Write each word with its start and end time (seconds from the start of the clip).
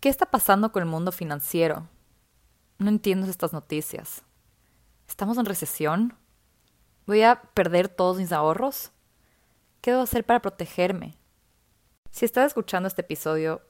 ¿Qué 0.00 0.10
está 0.10 0.26
pasando 0.26 0.72
con 0.72 0.82
el 0.82 0.88
mundo 0.88 1.10
financiero? 1.10 1.88
No 2.78 2.90
entiendo 2.90 3.26
estas 3.28 3.52
noticias. 3.54 4.22
¿Estamos 5.08 5.38
en 5.38 5.46
recesión? 5.46 6.14
¿Voy 7.06 7.22
a 7.22 7.40
perder 7.54 7.88
todos 7.88 8.18
mis 8.18 8.32
ahorros? 8.32 8.90
¿Qué 9.80 9.92
debo 9.92 10.02
hacer 10.02 10.24
para 10.24 10.42
protegerme? 10.42 11.16
Si 12.10 12.24
estás 12.26 12.48
escuchando 12.48 12.88
este 12.88 13.02
episodio, 13.02 13.62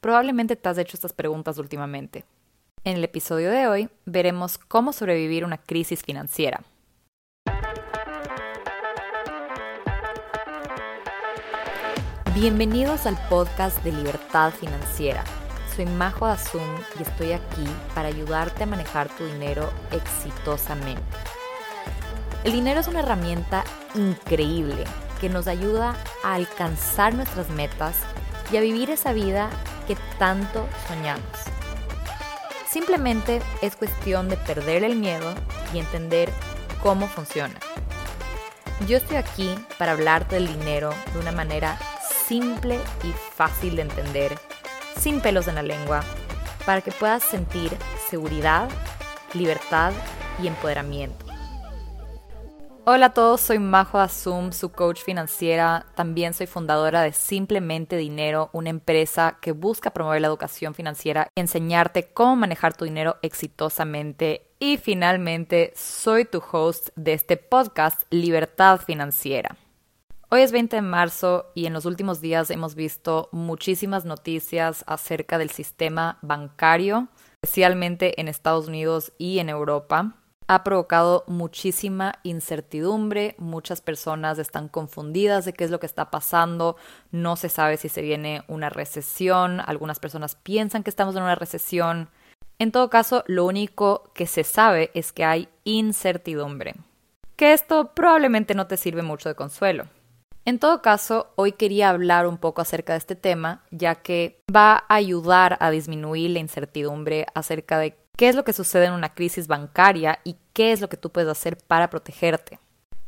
probablemente 0.00 0.54
te 0.54 0.68
has 0.68 0.78
hecho 0.78 0.96
estas 0.96 1.12
preguntas 1.12 1.58
últimamente. 1.58 2.24
En 2.84 2.96
el 2.96 3.04
episodio 3.04 3.50
de 3.50 3.66
hoy 3.66 3.88
veremos 4.04 4.58
cómo 4.58 4.92
sobrevivir 4.92 5.44
una 5.44 5.58
crisis 5.58 6.02
financiera. 6.02 6.62
Bienvenidos 12.34 13.06
al 13.06 13.18
podcast 13.28 13.82
de 13.82 13.92
Libertad 13.92 14.52
Financiera. 14.52 15.24
Soy 15.74 15.86
Majo 15.86 16.26
Azum 16.26 16.68
y 16.98 17.02
estoy 17.02 17.32
aquí 17.32 17.66
para 17.94 18.08
ayudarte 18.08 18.64
a 18.64 18.66
manejar 18.66 19.08
tu 19.08 19.24
dinero 19.24 19.72
exitosamente. 19.90 21.02
El 22.44 22.52
dinero 22.52 22.80
es 22.80 22.88
una 22.88 23.00
herramienta 23.00 23.64
increíble 23.94 24.84
que 25.20 25.30
nos 25.30 25.46
ayuda 25.46 25.96
a 26.22 26.34
alcanzar 26.34 27.14
nuestras 27.14 27.48
metas 27.50 27.96
y 28.52 28.58
a 28.58 28.60
vivir 28.60 28.90
esa 28.90 29.14
vida 29.14 29.48
que 29.86 29.96
tanto 30.18 30.68
soñamos. 30.88 31.24
Simplemente 32.68 33.40
es 33.62 33.74
cuestión 33.74 34.28
de 34.28 34.36
perder 34.36 34.84
el 34.84 34.96
miedo 34.96 35.34
y 35.72 35.78
entender 35.78 36.30
cómo 36.82 37.06
funciona. 37.06 37.54
Yo 38.86 38.98
estoy 38.98 39.16
aquí 39.16 39.54
para 39.78 39.92
hablarte 39.92 40.34
del 40.34 40.48
dinero 40.48 40.92
de 41.14 41.20
una 41.20 41.32
manera 41.32 41.78
simple 42.26 42.78
y 43.04 43.12
fácil 43.36 43.76
de 43.76 43.82
entender, 43.82 44.38
sin 44.98 45.20
pelos 45.20 45.48
en 45.48 45.56
la 45.56 45.62
lengua, 45.62 46.02
para 46.66 46.80
que 46.80 46.92
puedas 46.92 47.22
sentir 47.22 47.70
seguridad, 48.08 48.68
libertad 49.34 49.92
y 50.42 50.46
empoderamiento. 50.46 51.26
Hola 52.84 53.06
a 53.06 53.14
todos, 53.14 53.40
soy 53.40 53.60
Majo 53.60 54.00
Azum, 54.00 54.50
su 54.50 54.72
coach 54.72 55.02
financiera. 55.04 55.86
También 55.94 56.34
soy 56.34 56.48
fundadora 56.48 57.02
de 57.02 57.12
Simplemente 57.12 57.96
Dinero, 57.96 58.50
una 58.52 58.70
empresa 58.70 59.38
que 59.40 59.52
busca 59.52 59.92
promover 59.92 60.20
la 60.20 60.26
educación 60.26 60.74
financiera 60.74 61.28
y 61.36 61.40
enseñarte 61.40 62.12
cómo 62.12 62.34
manejar 62.34 62.76
tu 62.76 62.84
dinero 62.84 63.18
exitosamente. 63.22 64.48
Y 64.58 64.78
finalmente, 64.78 65.72
soy 65.76 66.24
tu 66.24 66.42
host 66.50 66.88
de 66.96 67.12
este 67.12 67.36
podcast, 67.36 68.02
Libertad 68.10 68.80
Financiera. 68.80 69.56
Hoy 70.34 70.40
es 70.40 70.50
20 70.50 70.76
de 70.76 70.80
marzo 70.80 71.52
y 71.54 71.66
en 71.66 71.74
los 71.74 71.84
últimos 71.84 72.22
días 72.22 72.50
hemos 72.50 72.74
visto 72.74 73.28
muchísimas 73.32 74.06
noticias 74.06 74.82
acerca 74.86 75.36
del 75.36 75.50
sistema 75.50 76.16
bancario, 76.22 77.08
especialmente 77.42 78.18
en 78.18 78.28
Estados 78.28 78.66
Unidos 78.66 79.12
y 79.18 79.40
en 79.40 79.50
Europa. 79.50 80.16
Ha 80.46 80.64
provocado 80.64 81.24
muchísima 81.26 82.14
incertidumbre, 82.22 83.34
muchas 83.36 83.82
personas 83.82 84.38
están 84.38 84.68
confundidas 84.68 85.44
de 85.44 85.52
qué 85.52 85.64
es 85.64 85.70
lo 85.70 85.80
que 85.80 85.84
está 85.84 86.10
pasando, 86.10 86.76
no 87.10 87.36
se 87.36 87.50
sabe 87.50 87.76
si 87.76 87.90
se 87.90 88.00
viene 88.00 88.42
una 88.48 88.70
recesión, 88.70 89.60
algunas 89.60 90.00
personas 90.00 90.34
piensan 90.34 90.82
que 90.82 90.88
estamos 90.88 91.14
en 91.14 91.24
una 91.24 91.34
recesión. 91.34 92.08
En 92.58 92.72
todo 92.72 92.88
caso, 92.88 93.22
lo 93.26 93.44
único 93.44 94.10
que 94.14 94.26
se 94.26 94.44
sabe 94.44 94.92
es 94.94 95.12
que 95.12 95.26
hay 95.26 95.50
incertidumbre. 95.64 96.76
Que 97.36 97.52
esto 97.52 97.92
probablemente 97.94 98.54
no 98.54 98.66
te 98.66 98.78
sirve 98.78 99.02
mucho 99.02 99.28
de 99.28 99.34
consuelo. 99.34 99.88
En 100.44 100.58
todo 100.58 100.82
caso, 100.82 101.32
hoy 101.36 101.52
quería 101.52 101.90
hablar 101.90 102.26
un 102.26 102.36
poco 102.36 102.62
acerca 102.62 102.94
de 102.94 102.98
este 102.98 103.14
tema, 103.14 103.62
ya 103.70 103.94
que 103.94 104.42
va 104.54 104.84
a 104.88 104.96
ayudar 104.96 105.56
a 105.60 105.70
disminuir 105.70 106.30
la 106.30 106.40
incertidumbre 106.40 107.26
acerca 107.32 107.78
de 107.78 107.96
qué 108.16 108.28
es 108.28 108.34
lo 108.34 108.42
que 108.42 108.52
sucede 108.52 108.86
en 108.86 108.92
una 108.92 109.14
crisis 109.14 109.46
bancaria 109.46 110.18
y 110.24 110.36
qué 110.52 110.72
es 110.72 110.80
lo 110.80 110.88
que 110.88 110.96
tú 110.96 111.10
puedes 111.10 111.30
hacer 111.30 111.58
para 111.58 111.90
protegerte. 111.90 112.58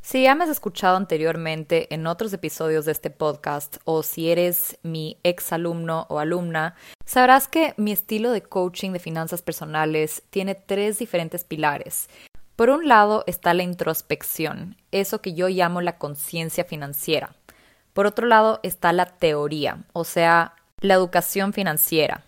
Si 0.00 0.22
ya 0.22 0.36
me 0.36 0.44
has 0.44 0.50
escuchado 0.50 0.96
anteriormente 0.96 1.92
en 1.92 2.06
otros 2.06 2.32
episodios 2.32 2.84
de 2.84 2.92
este 2.92 3.10
podcast 3.10 3.78
o 3.84 4.04
si 4.04 4.30
eres 4.30 4.78
mi 4.84 5.18
ex 5.24 5.52
alumno 5.52 6.06
o 6.10 6.20
alumna, 6.20 6.76
sabrás 7.04 7.48
que 7.48 7.74
mi 7.78 7.90
estilo 7.90 8.30
de 8.30 8.42
coaching 8.42 8.92
de 8.92 8.98
finanzas 9.00 9.42
personales 9.42 10.22
tiene 10.30 10.54
tres 10.54 10.98
diferentes 10.98 11.42
pilares 11.42 12.06
por 12.56 12.70
un 12.70 12.86
lado 12.86 13.24
está 13.26 13.52
la 13.52 13.64
introspección, 13.64 14.76
eso 14.92 15.20
que 15.20 15.34
yo 15.34 15.48
llamo 15.48 15.80
la 15.80 15.98
conciencia 15.98 16.64
financiera. 16.64 17.34
Por 17.92 18.06
otro 18.06 18.26
lado 18.26 18.60
está 18.62 18.92
la 18.92 19.06
teoría, 19.06 19.84
o 19.92 20.04
sea, 20.04 20.54
la 20.80 20.94
educación 20.94 21.52
financiera. 21.52 22.24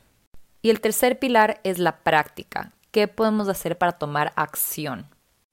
Y 0.62 0.70
el 0.70 0.80
tercer 0.80 1.18
pilar 1.18 1.60
es 1.62 1.78
la 1.78 1.98
práctica. 1.98 2.72
¿Qué 2.90 3.06
podemos 3.06 3.48
hacer 3.48 3.78
para 3.78 3.92
tomar 3.92 4.32
acción? 4.36 5.06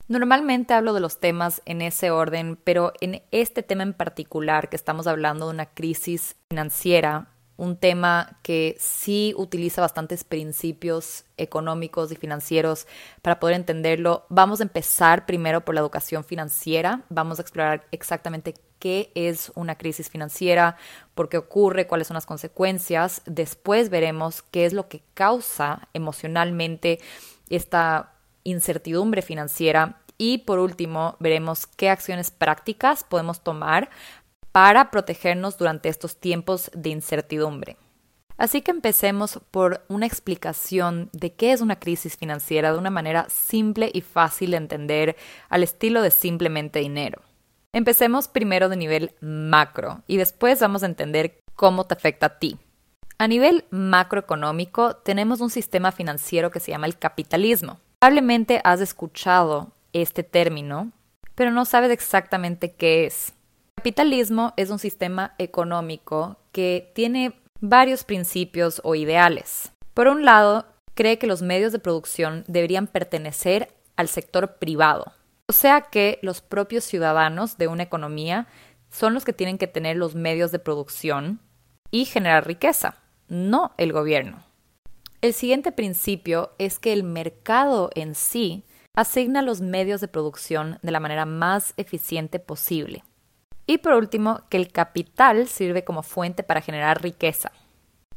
Normalmente 0.08 0.74
hablo 0.74 0.92
de 0.92 1.00
los 1.00 1.20
temas 1.20 1.62
en 1.66 1.80
ese 1.80 2.10
orden, 2.10 2.58
pero 2.62 2.92
en 3.00 3.22
este 3.30 3.62
tema 3.62 3.84
en 3.84 3.94
particular 3.94 4.68
que 4.68 4.76
estamos 4.76 5.06
hablando 5.06 5.46
de 5.46 5.54
una 5.54 5.66
crisis 5.66 6.36
financiera, 6.50 7.28
un 7.56 7.76
tema 7.76 8.38
que 8.42 8.76
sí 8.78 9.34
utiliza 9.36 9.80
bastantes 9.80 10.24
principios 10.24 11.24
económicos 11.36 12.10
y 12.10 12.16
financieros 12.16 12.86
para 13.22 13.38
poder 13.38 13.56
entenderlo. 13.56 14.26
Vamos 14.28 14.60
a 14.60 14.64
empezar 14.64 15.26
primero 15.26 15.64
por 15.64 15.74
la 15.74 15.80
educación 15.80 16.24
financiera, 16.24 17.02
vamos 17.08 17.38
a 17.38 17.42
explorar 17.42 17.86
exactamente 17.92 18.54
qué 18.78 19.12
es 19.14 19.52
una 19.54 19.76
crisis 19.76 20.10
financiera, 20.10 20.76
por 21.14 21.28
qué 21.28 21.38
ocurre, 21.38 21.86
cuáles 21.86 22.08
son 22.08 22.16
las 22.16 22.26
consecuencias. 22.26 23.22
Después 23.24 23.88
veremos 23.88 24.42
qué 24.42 24.66
es 24.66 24.72
lo 24.72 24.88
que 24.88 25.02
causa 25.14 25.88
emocionalmente 25.94 27.00
esta 27.48 28.12
incertidumbre 28.42 29.22
financiera 29.22 30.00
y 30.16 30.38
por 30.38 30.58
último, 30.58 31.16
veremos 31.18 31.66
qué 31.66 31.90
acciones 31.90 32.30
prácticas 32.30 33.04
podemos 33.04 33.42
tomar 33.42 33.90
para 34.54 34.92
protegernos 34.92 35.58
durante 35.58 35.88
estos 35.88 36.16
tiempos 36.20 36.70
de 36.76 36.90
incertidumbre. 36.90 37.76
Así 38.36 38.62
que 38.62 38.70
empecemos 38.70 39.40
por 39.50 39.84
una 39.88 40.06
explicación 40.06 41.10
de 41.12 41.32
qué 41.32 41.50
es 41.50 41.60
una 41.60 41.80
crisis 41.80 42.16
financiera 42.16 42.70
de 42.70 42.78
una 42.78 42.90
manera 42.90 43.26
simple 43.28 43.90
y 43.92 44.00
fácil 44.00 44.52
de 44.52 44.58
entender 44.58 45.16
al 45.48 45.64
estilo 45.64 46.02
de 46.02 46.12
simplemente 46.12 46.78
dinero. 46.78 47.20
Empecemos 47.72 48.28
primero 48.28 48.68
de 48.68 48.76
nivel 48.76 49.16
macro 49.20 50.02
y 50.06 50.18
después 50.18 50.60
vamos 50.60 50.84
a 50.84 50.86
entender 50.86 51.40
cómo 51.56 51.88
te 51.88 51.94
afecta 51.94 52.26
a 52.26 52.38
ti. 52.38 52.56
A 53.18 53.26
nivel 53.26 53.64
macroeconómico 53.70 54.94
tenemos 54.98 55.40
un 55.40 55.50
sistema 55.50 55.90
financiero 55.90 56.52
que 56.52 56.60
se 56.60 56.70
llama 56.70 56.86
el 56.86 56.96
capitalismo. 56.96 57.80
Probablemente 57.98 58.60
has 58.62 58.80
escuchado 58.80 59.72
este 59.92 60.22
término, 60.22 60.92
pero 61.34 61.50
no 61.50 61.64
sabes 61.64 61.90
exactamente 61.90 62.70
qué 62.70 63.06
es 63.06 63.32
capitalismo 63.84 64.54
es 64.56 64.70
un 64.70 64.78
sistema 64.78 65.34
económico 65.36 66.38
que 66.52 66.90
tiene 66.94 67.34
varios 67.60 68.02
principios 68.04 68.80
o 68.82 68.94
ideales. 68.94 69.72
Por 69.92 70.08
un 70.08 70.24
lado, 70.24 70.64
cree 70.94 71.18
que 71.18 71.26
los 71.26 71.42
medios 71.42 71.70
de 71.70 71.78
producción 71.78 72.44
deberían 72.48 72.86
pertenecer 72.86 73.74
al 73.96 74.08
sector 74.08 74.56
privado, 74.56 75.12
o 75.48 75.52
sea 75.52 75.82
que 75.82 76.18
los 76.22 76.40
propios 76.40 76.82
ciudadanos 76.84 77.58
de 77.58 77.68
una 77.68 77.82
economía 77.82 78.46
son 78.90 79.12
los 79.12 79.26
que 79.26 79.34
tienen 79.34 79.58
que 79.58 79.66
tener 79.66 79.98
los 79.98 80.14
medios 80.14 80.50
de 80.50 80.60
producción 80.60 81.40
y 81.90 82.06
generar 82.06 82.46
riqueza, 82.46 82.96
no 83.28 83.72
el 83.76 83.92
gobierno. 83.92 84.42
El 85.20 85.34
siguiente 85.34 85.72
principio 85.72 86.52
es 86.56 86.78
que 86.78 86.94
el 86.94 87.02
mercado 87.02 87.90
en 87.94 88.14
sí 88.14 88.64
asigna 88.94 89.42
los 89.42 89.60
medios 89.60 90.00
de 90.00 90.08
producción 90.08 90.78
de 90.80 90.90
la 90.90 91.00
manera 91.00 91.26
más 91.26 91.74
eficiente 91.76 92.38
posible. 92.38 93.04
Y 93.66 93.78
por 93.78 93.94
último, 93.94 94.42
que 94.50 94.56
el 94.56 94.70
capital 94.70 95.48
sirve 95.48 95.84
como 95.84 96.02
fuente 96.02 96.42
para 96.42 96.60
generar 96.60 97.02
riqueza. 97.02 97.52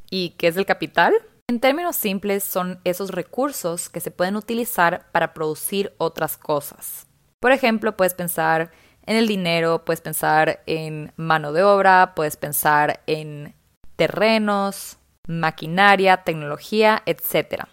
¿Y 0.09 0.31
qué 0.31 0.47
es 0.47 0.57
el 0.57 0.65
capital? 0.65 1.13
En 1.49 1.59
términos 1.59 1.95
simples, 1.95 2.43
son 2.43 2.79
esos 2.83 3.11
recursos 3.11 3.89
que 3.89 4.01
se 4.01 4.11
pueden 4.11 4.35
utilizar 4.35 5.09
para 5.11 5.33
producir 5.33 5.93
otras 5.97 6.37
cosas. 6.37 7.07
Por 7.39 7.51
ejemplo, 7.51 7.95
puedes 7.95 8.13
pensar 8.13 8.71
en 9.05 9.15
el 9.15 9.27
dinero, 9.27 9.85
puedes 9.85 10.01
pensar 10.01 10.61
en 10.65 11.13
mano 11.15 11.53
de 11.53 11.63
obra, 11.63 12.13
puedes 12.15 12.35
pensar 12.35 13.01
en 13.07 13.55
terrenos, 13.95 14.97
maquinaria, 15.27 16.17
tecnología, 16.17 17.03
etc. 17.05 17.63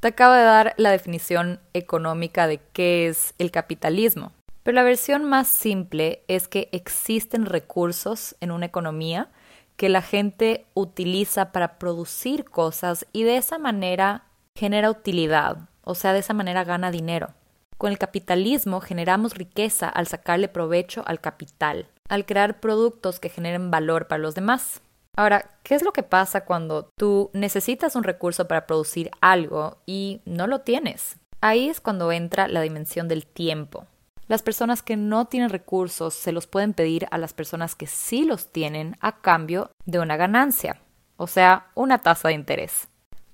Te 0.00 0.08
acabo 0.08 0.32
de 0.32 0.42
dar 0.42 0.74
la 0.78 0.90
definición 0.90 1.60
económica 1.74 2.46
de 2.46 2.60
qué 2.72 3.08
es 3.08 3.34
el 3.38 3.50
capitalismo. 3.50 4.32
Pero 4.62 4.74
la 4.74 4.82
versión 4.82 5.24
más 5.24 5.48
simple 5.48 6.22
es 6.28 6.48
que 6.48 6.68
existen 6.72 7.46
recursos 7.46 8.36
en 8.40 8.50
una 8.50 8.66
economía 8.66 9.30
que 9.76 9.88
la 9.88 10.02
gente 10.02 10.66
utiliza 10.74 11.52
para 11.52 11.78
producir 11.78 12.44
cosas 12.44 13.06
y 13.12 13.22
de 13.22 13.38
esa 13.38 13.58
manera 13.58 14.24
genera 14.54 14.90
utilidad, 14.90 15.68
o 15.84 15.94
sea, 15.94 16.12
de 16.12 16.18
esa 16.18 16.34
manera 16.34 16.64
gana 16.64 16.90
dinero. 16.90 17.30
Con 17.78 17.90
el 17.90 17.96
capitalismo 17.96 18.82
generamos 18.82 19.34
riqueza 19.34 19.88
al 19.88 20.06
sacarle 20.06 20.48
provecho 20.48 21.02
al 21.06 21.20
capital, 21.20 21.86
al 22.10 22.26
crear 22.26 22.60
productos 22.60 23.20
que 23.20 23.30
generen 23.30 23.70
valor 23.70 24.06
para 24.06 24.18
los 24.18 24.34
demás. 24.34 24.82
Ahora, 25.16 25.50
¿qué 25.62 25.74
es 25.74 25.82
lo 25.82 25.92
que 25.92 26.02
pasa 26.02 26.44
cuando 26.44 26.90
tú 26.98 27.30
necesitas 27.32 27.96
un 27.96 28.04
recurso 28.04 28.46
para 28.46 28.66
producir 28.66 29.10
algo 29.22 29.78
y 29.86 30.20
no 30.26 30.46
lo 30.46 30.60
tienes? 30.60 31.16
Ahí 31.40 31.70
es 31.70 31.80
cuando 31.80 32.12
entra 32.12 32.48
la 32.48 32.60
dimensión 32.60 33.08
del 33.08 33.26
tiempo. 33.26 33.86
Las 34.30 34.42
personas 34.42 34.80
que 34.80 34.96
no 34.96 35.24
tienen 35.24 35.50
recursos 35.50 36.14
se 36.14 36.30
los 36.30 36.46
pueden 36.46 36.72
pedir 36.72 37.08
a 37.10 37.18
las 37.18 37.34
personas 37.34 37.74
que 37.74 37.88
sí 37.88 38.24
los 38.24 38.52
tienen 38.52 38.96
a 39.00 39.20
cambio 39.20 39.72
de 39.86 39.98
una 39.98 40.16
ganancia, 40.16 40.80
o 41.16 41.26
sea, 41.26 41.66
una 41.74 41.98
tasa 41.98 42.28
de 42.28 42.34
interés. 42.34 42.86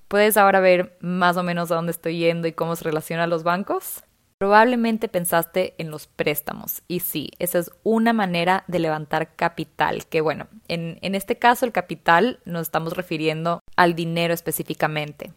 ¿Puedes 0.09 0.39
ahora 0.39 0.59
ver 0.59 0.97
más 1.03 1.37
o 1.37 1.43
menos 1.43 1.71
a 1.71 1.75
dónde 1.75 1.93
estoy 1.93 2.17
yendo 2.17 2.49
y 2.49 2.53
cómo 2.53 2.77
se 2.77 2.85
relacionan 2.85 3.29
los 3.29 3.43
bancos? 3.43 4.05
Probablemente 4.39 5.09
pensaste 5.09 5.75
en 5.77 5.91
los 5.91 6.07
préstamos 6.07 6.81
y 6.89 7.01
sí, 7.01 7.29
esa 7.39 7.59
es 7.59 7.71
una 7.83 8.15
manera 8.15 8.65
de 8.67 8.79
levantar 8.79 9.37
capital, 9.37 10.07
que 10.07 10.23
bueno, 10.23 10.47
en, 10.67 10.99
en 11.03 11.15
este 11.15 11.37
caso 11.37 11.67
el 11.67 11.73
capital 11.73 12.41
nos 12.47 12.63
estamos 12.63 12.97
refiriendo 12.97 13.61
al 13.77 13.95
dinero 13.95 14.33
específicamente. 14.33 15.35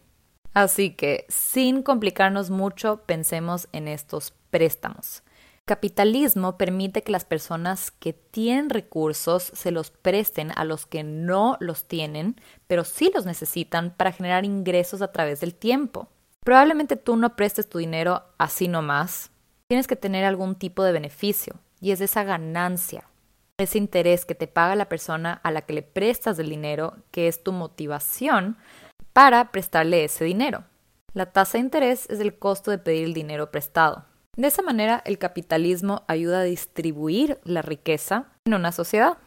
Así 0.54 0.92
que, 0.92 1.26
sin 1.28 1.84
complicarnos 1.84 2.50
mucho, 2.50 3.02
pensemos 3.06 3.68
en 3.74 3.90
estos 3.90 4.34
préstamos. 4.52 5.22
Capitalismo 5.70 6.58
permite 6.58 7.04
que 7.04 7.12
las 7.12 7.26
personas 7.26 7.92
que 7.92 8.12
tienen 8.12 8.72
recursos 8.72 9.52
se 9.54 9.70
los 9.70 9.92
presten 9.92 10.52
a 10.56 10.66
los 10.66 10.88
que 10.88 11.04
no 11.04 11.58
los 11.60 11.88
tienen, 11.88 12.42
pero 12.66 12.84
sí 12.84 13.12
los 13.14 13.28
necesitan 13.28 13.94
para 13.96 14.12
generar 14.12 14.46
ingresos 14.46 15.04
a 15.04 15.12
través 15.12 15.42
del 15.42 15.54
tiempo. 15.54 16.08
Probablemente 16.44 16.96
tú 16.96 17.18
no 17.18 17.36
prestes 17.36 17.70
tu 17.70 17.78
dinero 17.78 18.24
así 18.40 18.68
nomás. 18.68 19.30
Tienes 19.68 19.86
que 19.86 19.96
tener 19.96 20.26
algún 20.26 20.56
tipo 20.56 20.84
de 20.84 20.92
beneficio 20.92 21.60
y 21.80 21.92
es 21.92 22.02
esa 22.02 22.24
ganancia, 22.24 23.04
ese 23.60 23.78
interés 23.78 24.26
que 24.26 24.34
te 24.34 24.48
paga 24.48 24.74
la 24.76 24.90
persona 24.90 25.40
a 25.44 25.52
la 25.52 25.62
que 25.62 25.74
le 25.74 25.84
prestas 25.84 26.40
el 26.40 26.50
dinero, 26.50 26.96
que 27.12 27.28
es 27.28 27.44
tu 27.44 27.52
motivación 27.52 28.58
para 29.14 29.52
prestarle 29.52 30.04
ese 30.04 30.26
dinero. 30.26 30.64
La 31.14 31.28
tasa 31.28 31.60
de 31.60 31.66
interés 31.66 32.10
es 32.10 32.20
el 32.22 32.40
costo 32.40 32.72
de 32.72 32.80
pedir 32.80 33.04
el 33.04 33.14
dinero 33.14 33.52
prestado. 33.52 34.10
De 34.40 34.48
esa 34.48 34.62
manera, 34.62 35.02
el 35.04 35.18
capitalismo 35.18 36.04
ayuda 36.08 36.40
a 36.40 36.44
distribuir 36.44 37.42
la 37.44 37.62
riqueza 37.62 38.28
en 38.46 38.54
una 38.54 38.72
sociedad. 38.72 39.18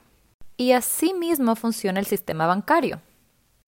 Y 0.57 0.73
así 0.73 1.13
mismo 1.13 1.55
funciona 1.55 2.01
el 2.01 2.07
sistema 2.07 2.47
bancario. 2.47 2.99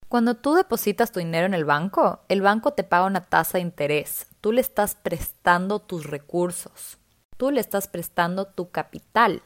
Cuando 0.09 0.37
tú 0.37 0.55
depositas 0.55 1.13
tu 1.13 1.19
dinero 1.19 1.45
en 1.45 1.53
el 1.53 1.67
banco, 1.67 2.21
el 2.31 2.41
banco 2.41 2.73
te 2.73 2.83
paga 2.83 3.05
una 3.05 3.27
tasa 3.27 3.59
de 3.59 3.63
interés. 3.63 4.27
Tú 4.41 4.53
le 4.53 4.63
estás 4.63 4.95
prestando 4.95 5.81
tus 5.81 6.07
recursos. 6.07 6.97
Tú 7.37 7.51
le 7.51 7.61
estás 7.61 7.89
prestando 7.89 8.47
tu 8.47 8.71
capital. 8.71 9.43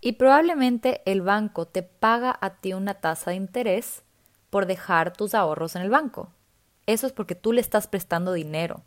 Y 0.00 0.12
probablemente 0.12 1.02
el 1.04 1.20
banco 1.20 1.66
te 1.66 1.82
paga 1.82 2.38
a 2.40 2.54
ti 2.54 2.72
una 2.72 2.94
tasa 2.94 3.32
de 3.32 3.36
interés 3.36 4.02
por 4.48 4.64
dejar 4.64 5.12
tus 5.12 5.34
ahorros 5.34 5.76
en 5.76 5.82
el 5.82 5.90
banco. 5.90 6.32
Eso 6.86 7.06
es 7.06 7.12
porque 7.12 7.34
tú 7.34 7.52
le 7.52 7.60
estás 7.60 7.86
prestando 7.86 8.32
dinero 8.32 8.82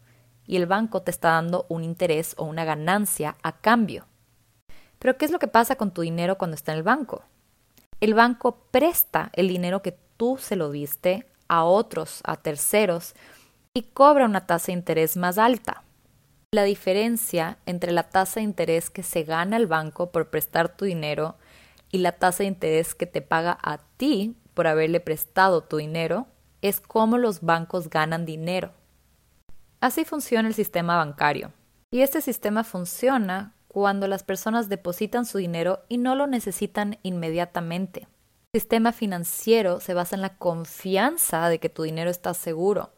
y 0.45 0.57
el 0.57 0.65
banco 0.65 1.01
te 1.01 1.11
está 1.11 1.31
dando 1.31 1.65
un 1.69 1.83
interés 1.83 2.33
o 2.38 2.45
una 2.45 2.65
ganancia 2.65 3.38
a 3.43 3.59
cambio. 3.61 4.05
Pero 4.99 5.17
¿qué 5.17 5.25
es 5.25 5.31
lo 5.31 5.39
que 5.39 5.47
pasa 5.47 5.75
con 5.75 5.91
tu 5.91 6.01
dinero 6.01 6.38
cuando 6.38 6.55
está 6.55 6.71
en 6.71 6.79
el 6.79 6.83
banco? 6.83 7.23
El 7.99 8.13
banco 8.13 8.67
presta 8.71 9.31
el 9.33 9.47
dinero 9.47 9.81
que 9.81 9.97
tú 10.17 10.38
se 10.39 10.55
lo 10.55 10.71
diste 10.71 11.27
a 11.47 11.63
otros, 11.63 12.21
a 12.23 12.38
terceros, 12.38 13.13
y 13.73 13.83
cobra 13.83 14.25
una 14.25 14.45
tasa 14.45 14.67
de 14.67 14.73
interés 14.73 15.17
más 15.17 15.38
alta. 15.38 15.83
La 16.51 16.63
diferencia 16.63 17.57
entre 17.65 17.91
la 17.91 18.09
tasa 18.09 18.39
de 18.39 18.44
interés 18.44 18.89
que 18.89 19.03
se 19.03 19.23
gana 19.23 19.57
el 19.57 19.67
banco 19.67 20.11
por 20.11 20.29
prestar 20.29 20.75
tu 20.75 20.85
dinero 20.85 21.35
y 21.91 21.99
la 21.99 22.11
tasa 22.11 22.44
de 22.44 22.49
interés 22.49 22.94
que 22.94 23.05
te 23.05 23.21
paga 23.21 23.57
a 23.61 23.79
ti 23.97 24.35
por 24.53 24.67
haberle 24.67 24.99
prestado 24.99 25.61
tu 25.61 25.77
dinero 25.77 26.27
es 26.61 26.81
cómo 26.81 27.17
los 27.17 27.41
bancos 27.41 27.89
ganan 27.89 28.25
dinero. 28.25 28.73
Así 29.81 30.06
funciona 30.06 30.48
el 30.48 30.54
sistema 30.54 30.98
bancario. 30.98 31.51
Y 31.89 32.01
este 32.01 32.22
sistema 32.22 32.63
funciona 32.63 33.56
cuando 33.68 34.07
las 34.07 34.24
personas 34.24 34.69
depositan 34.69 35.25
su 35.25 35.39
dinero 35.39 35.80
y 35.89 35.98
no 35.98 36.16
lo 36.16 36.28
necesitan 36.28 37.00
inmediatamente. 37.01 38.07
El 38.54 38.62
sistema 38.62 38.92
financiero 38.92 39.80
se 39.80 39.95
basa 39.95 40.16
en 40.16 40.22
la 40.22 40.38
confianza 40.38 41.50
de 41.50 41.60
que 41.60 41.69
tu 41.69 41.81
dinero 41.83 42.12
está 42.12 42.33
seguro. 42.36 42.92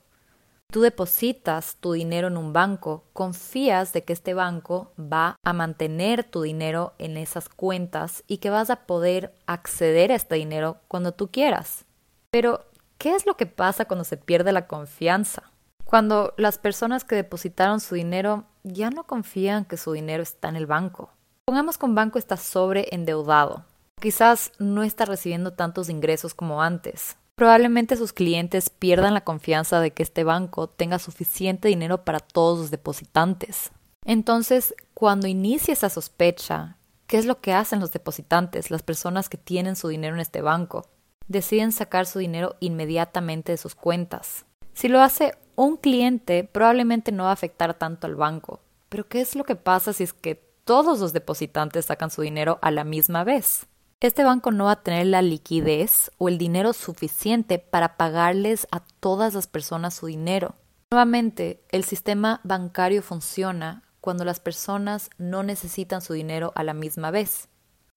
Tú 0.71 0.81
depositas 0.81 1.77
tu 1.77 1.93
dinero 1.93 2.27
en 2.27 2.35
un 2.35 2.51
banco, 2.51 3.05
confías 3.13 3.93
de 3.93 4.03
que 4.03 4.11
este 4.11 4.33
banco 4.33 4.91
va 4.99 5.35
a 5.43 5.53
mantener 5.53 6.23
tu 6.23 6.41
dinero 6.41 6.95
en 6.97 7.15
esas 7.15 7.47
cuentas 7.47 8.23
y 8.27 8.39
que 8.39 8.49
vas 8.49 8.69
a 8.69 8.87
poder 8.87 9.33
acceder 9.45 10.11
a 10.11 10.15
este 10.15 10.35
dinero 10.35 10.79
cuando 10.87 11.13
tú 11.13 11.29
quieras. 11.29 11.85
Pero, 12.29 12.65
¿qué 12.97 13.15
es 13.15 13.25
lo 13.25 13.37
que 13.37 13.45
pasa 13.45 13.85
cuando 13.85 14.03
se 14.03 14.17
pierde 14.17 14.51
la 14.51 14.67
confianza? 14.67 15.52
Cuando 15.85 16.33
las 16.37 16.57
personas 16.57 17.03
que 17.03 17.15
depositaron 17.15 17.79
su 17.79 17.95
dinero 17.95 18.45
ya 18.63 18.89
no 18.89 19.03
confían 19.03 19.65
que 19.65 19.77
su 19.77 19.91
dinero 19.91 20.23
está 20.23 20.49
en 20.49 20.55
el 20.55 20.65
banco. 20.65 21.11
Pongamos 21.45 21.77
que 21.77 21.85
un 21.85 21.95
banco 21.95 22.17
está 22.17 22.37
sobreendeudado 22.37 23.65
Quizás 24.03 24.51
no 24.59 24.83
está 24.83 25.05
recibiendo 25.05 25.53
tantos 25.53 25.89
ingresos 25.89 26.33
como 26.33 26.61
antes. 26.61 27.15
Probablemente 27.35 27.95
sus 27.95 28.11
clientes 28.11 28.69
pierdan 28.69 29.13
la 29.13 29.23
confianza 29.23 29.79
de 29.79 29.91
que 29.91 30.03
este 30.03 30.25
banco 30.25 30.67
tenga 30.67 30.99
suficiente 30.99 31.69
dinero 31.69 32.03
para 32.03 32.19
todos 32.19 32.59
los 32.59 32.69
depositantes. 32.69 33.71
Entonces, 34.03 34.75
cuando 34.93 35.27
inicia 35.27 35.71
esa 35.71 35.89
sospecha, 35.89 36.75
¿qué 37.07 37.17
es 37.17 37.25
lo 37.25 37.39
que 37.39 37.53
hacen 37.53 37.79
los 37.79 37.93
depositantes, 37.93 38.71
las 38.71 38.83
personas 38.83 39.29
que 39.29 39.37
tienen 39.37 39.77
su 39.77 39.87
dinero 39.87 40.15
en 40.15 40.19
este 40.19 40.41
banco? 40.41 40.85
Deciden 41.29 41.71
sacar 41.71 42.05
su 42.05 42.19
dinero 42.19 42.57
inmediatamente 42.59 43.53
de 43.53 43.57
sus 43.57 43.73
cuentas. 43.73 44.45
Si 44.73 44.87
lo 44.87 45.01
hace 45.01 45.35
un 45.55 45.77
cliente, 45.77 46.43
probablemente 46.43 47.11
no 47.11 47.23
va 47.23 47.29
a 47.29 47.33
afectar 47.33 47.73
tanto 47.73 48.07
al 48.07 48.15
banco. 48.15 48.59
Pero 48.89 49.07
¿qué 49.07 49.21
es 49.21 49.35
lo 49.35 49.43
que 49.43 49.55
pasa 49.55 49.93
si 49.93 50.03
es 50.03 50.13
que 50.13 50.35
todos 50.63 50.99
los 50.99 51.13
depositantes 51.13 51.85
sacan 51.85 52.09
su 52.09 52.21
dinero 52.21 52.59
a 52.61 52.71
la 52.71 52.83
misma 52.83 53.23
vez? 53.23 53.67
este 54.07 54.25
banco 54.25 54.51
no 54.51 54.65
va 54.65 54.71
a 54.71 54.83
tener 54.83 55.07
la 55.07 55.21
liquidez 55.21 56.11
o 56.17 56.27
el 56.27 56.37
dinero 56.37 56.73
suficiente 56.73 57.57
para 57.57 57.95
pagarles 57.95 58.67
a 58.69 58.81
todas 58.99 59.33
las 59.33 59.47
personas 59.47 59.93
su 59.93 60.07
dinero. 60.07 60.55
Nuevamente, 60.91 61.63
el 61.69 61.85
sistema 61.85 62.41
bancario 62.43 63.01
funciona 63.01 63.83
cuando 64.01 64.25
las 64.25 64.41
personas 64.41 65.09
no 65.17 65.41
necesitan 65.43 66.01
su 66.01 66.11
dinero 66.11 66.51
a 66.55 66.63
la 66.63 66.73
misma 66.73 67.11
vez. 67.11 67.47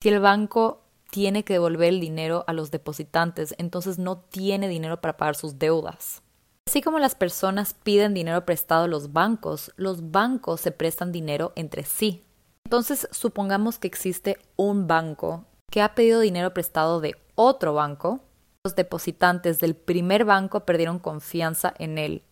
Si 0.00 0.08
el 0.08 0.20
banco 0.20 0.84
tiene 1.10 1.44
que 1.44 1.54
devolver 1.54 1.88
el 1.88 2.00
dinero 2.00 2.44
a 2.46 2.52
los 2.52 2.70
depositantes, 2.70 3.56
entonces 3.58 3.98
no 3.98 4.18
tiene 4.18 4.68
dinero 4.68 5.00
para 5.00 5.16
pagar 5.16 5.34
sus 5.34 5.58
deudas. 5.58 6.22
Así 6.66 6.82
como 6.82 6.98
las 6.98 7.14
personas 7.14 7.74
piden 7.74 8.12
dinero 8.12 8.44
prestado 8.44 8.84
a 8.84 8.88
los 8.88 9.12
bancos, 9.12 9.72
los 9.76 10.10
bancos 10.10 10.60
se 10.60 10.72
prestan 10.72 11.12
dinero 11.12 11.52
entre 11.54 11.84
sí. 11.84 12.24
Entonces, 12.64 13.08
supongamos 13.12 13.78
que 13.78 13.86
existe 13.86 14.38
un 14.56 14.88
banco 14.88 15.44
que 15.70 15.80
ha 15.80 15.94
pedido 15.94 16.20
dinero 16.20 16.52
prestado 16.52 17.00
de 17.00 17.14
otro 17.36 17.74
banco, 17.74 18.20
los 18.64 18.74
depositantes 18.74 19.60
del 19.60 19.76
primer 19.76 20.24
banco 20.24 20.60
perdieron 20.60 20.98
confianza 20.98 21.72
en 21.78 21.98
él, 21.98 22.22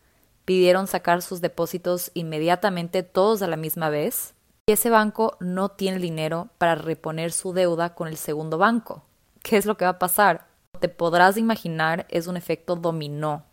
pidieron 0.44 0.88
sacar 0.88 1.22
sus 1.22 1.40
depósitos 1.40 2.10
inmediatamente 2.14 3.04
todos 3.04 3.40
a 3.42 3.46
la 3.46 3.56
misma 3.56 3.88
vez, 3.88 4.34
y 4.66 4.72
ese 4.72 4.90
banco 4.90 5.36
no 5.38 5.68
tiene 5.68 5.98
dinero 6.00 6.48
para 6.58 6.74
reponer 6.74 7.30
su 7.30 7.52
deuda 7.52 7.94
con 7.94 8.08
el 8.08 8.16
segundo 8.16 8.58
banco. 8.58 9.04
¿Qué 9.42 9.56
es 9.56 9.66
lo 9.66 9.76
que 9.76 9.84
va 9.84 9.92
a 9.92 9.98
pasar? 10.00 10.48
Te 10.80 10.88
podrás 10.88 11.36
imaginar, 11.36 12.06
es 12.08 12.26
un 12.26 12.36
efecto 12.36 12.74
dominó. 12.74 13.44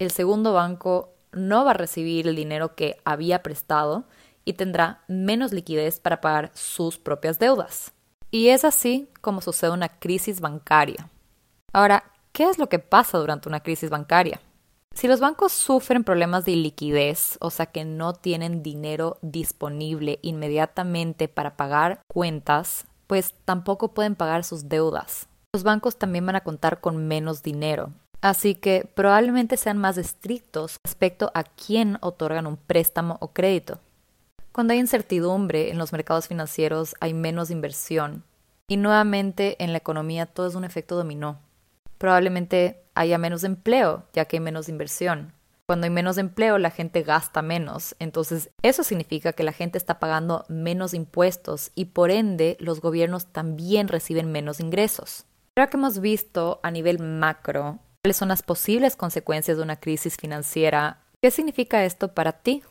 El 0.00 0.10
segundo 0.10 0.54
banco 0.54 1.12
no 1.30 1.66
va 1.66 1.72
a 1.72 1.74
recibir 1.74 2.26
el 2.26 2.34
dinero 2.34 2.74
que 2.74 2.96
había 3.04 3.42
prestado 3.42 4.04
y 4.46 4.54
tendrá 4.54 5.04
menos 5.08 5.52
liquidez 5.52 6.00
para 6.00 6.22
pagar 6.22 6.50
sus 6.54 6.96
propias 6.96 7.38
deudas. 7.38 7.92
Y 8.30 8.48
es 8.48 8.64
así 8.64 9.10
como 9.20 9.42
sucede 9.42 9.72
una 9.72 9.90
crisis 9.90 10.40
bancaria. 10.40 11.10
Ahora, 11.74 12.04
¿qué 12.32 12.44
es 12.44 12.58
lo 12.58 12.70
que 12.70 12.78
pasa 12.78 13.18
durante 13.18 13.50
una 13.50 13.60
crisis 13.60 13.90
bancaria? 13.90 14.40
Si 14.94 15.06
los 15.06 15.20
bancos 15.20 15.52
sufren 15.52 16.02
problemas 16.02 16.46
de 16.46 16.56
liquidez, 16.56 17.36
o 17.42 17.50
sea 17.50 17.66
que 17.66 17.84
no 17.84 18.14
tienen 18.14 18.62
dinero 18.62 19.18
disponible 19.20 20.18
inmediatamente 20.22 21.28
para 21.28 21.58
pagar 21.58 22.00
cuentas, 22.08 22.86
pues 23.06 23.34
tampoco 23.44 23.92
pueden 23.92 24.14
pagar 24.14 24.44
sus 24.44 24.70
deudas. 24.70 25.28
Los 25.52 25.62
bancos 25.62 25.98
también 25.98 26.24
van 26.24 26.36
a 26.36 26.42
contar 26.42 26.80
con 26.80 27.06
menos 27.06 27.42
dinero, 27.42 27.92
así 28.20 28.54
que 28.54 28.88
probablemente 28.94 29.56
sean 29.56 29.78
más 29.78 29.98
estrictos 29.98 30.76
respecto 30.84 31.30
a 31.34 31.44
quién 31.44 31.98
otorgan 32.00 32.46
un 32.46 32.56
préstamo 32.56 33.16
o 33.20 33.28
crédito. 33.28 33.78
Cuando 34.52 34.72
hay 34.72 34.80
incertidumbre 34.80 35.70
en 35.70 35.78
los 35.78 35.92
mercados 35.92 36.28
financieros 36.28 36.94
hay 37.00 37.14
menos 37.14 37.50
inversión 37.50 38.24
y 38.68 38.76
nuevamente 38.76 39.56
en 39.62 39.72
la 39.72 39.78
economía 39.78 40.26
todo 40.26 40.46
es 40.46 40.54
un 40.54 40.64
efecto 40.64 40.96
dominó. 40.96 41.38
Probablemente 41.98 42.82
haya 42.94 43.18
menos 43.18 43.44
empleo 43.44 44.04
ya 44.12 44.24
que 44.24 44.36
hay 44.36 44.40
menos 44.40 44.68
inversión. 44.68 45.32
Cuando 45.66 45.84
hay 45.84 45.90
menos 45.90 46.18
empleo 46.18 46.58
la 46.58 46.70
gente 46.70 47.02
gasta 47.02 47.42
menos, 47.42 47.94
entonces 48.00 48.50
eso 48.62 48.82
significa 48.82 49.32
que 49.32 49.44
la 49.44 49.52
gente 49.52 49.78
está 49.78 50.00
pagando 50.00 50.44
menos 50.48 50.94
impuestos 50.94 51.70
y 51.76 51.84
por 51.86 52.10
ende 52.10 52.56
los 52.58 52.80
gobiernos 52.80 53.26
también 53.26 53.86
reciben 53.86 54.32
menos 54.32 54.58
ingresos. 54.58 55.26
Ahora 55.56 55.70
que 55.70 55.76
hemos 55.76 56.00
visto 56.00 56.58
a 56.64 56.72
nivel 56.72 56.98
macro 56.98 57.78
cuáles 58.02 58.16
son 58.16 58.28
las 58.28 58.42
posibles 58.42 58.96
consecuencias 58.96 59.56
de 59.56 59.62
una 59.62 59.76
crisis 59.76 60.16
financiera, 60.16 61.02
¿qué 61.22 61.30
significa 61.30 61.84
esto 61.84 62.14
para 62.14 62.32
ti? 62.32 62.62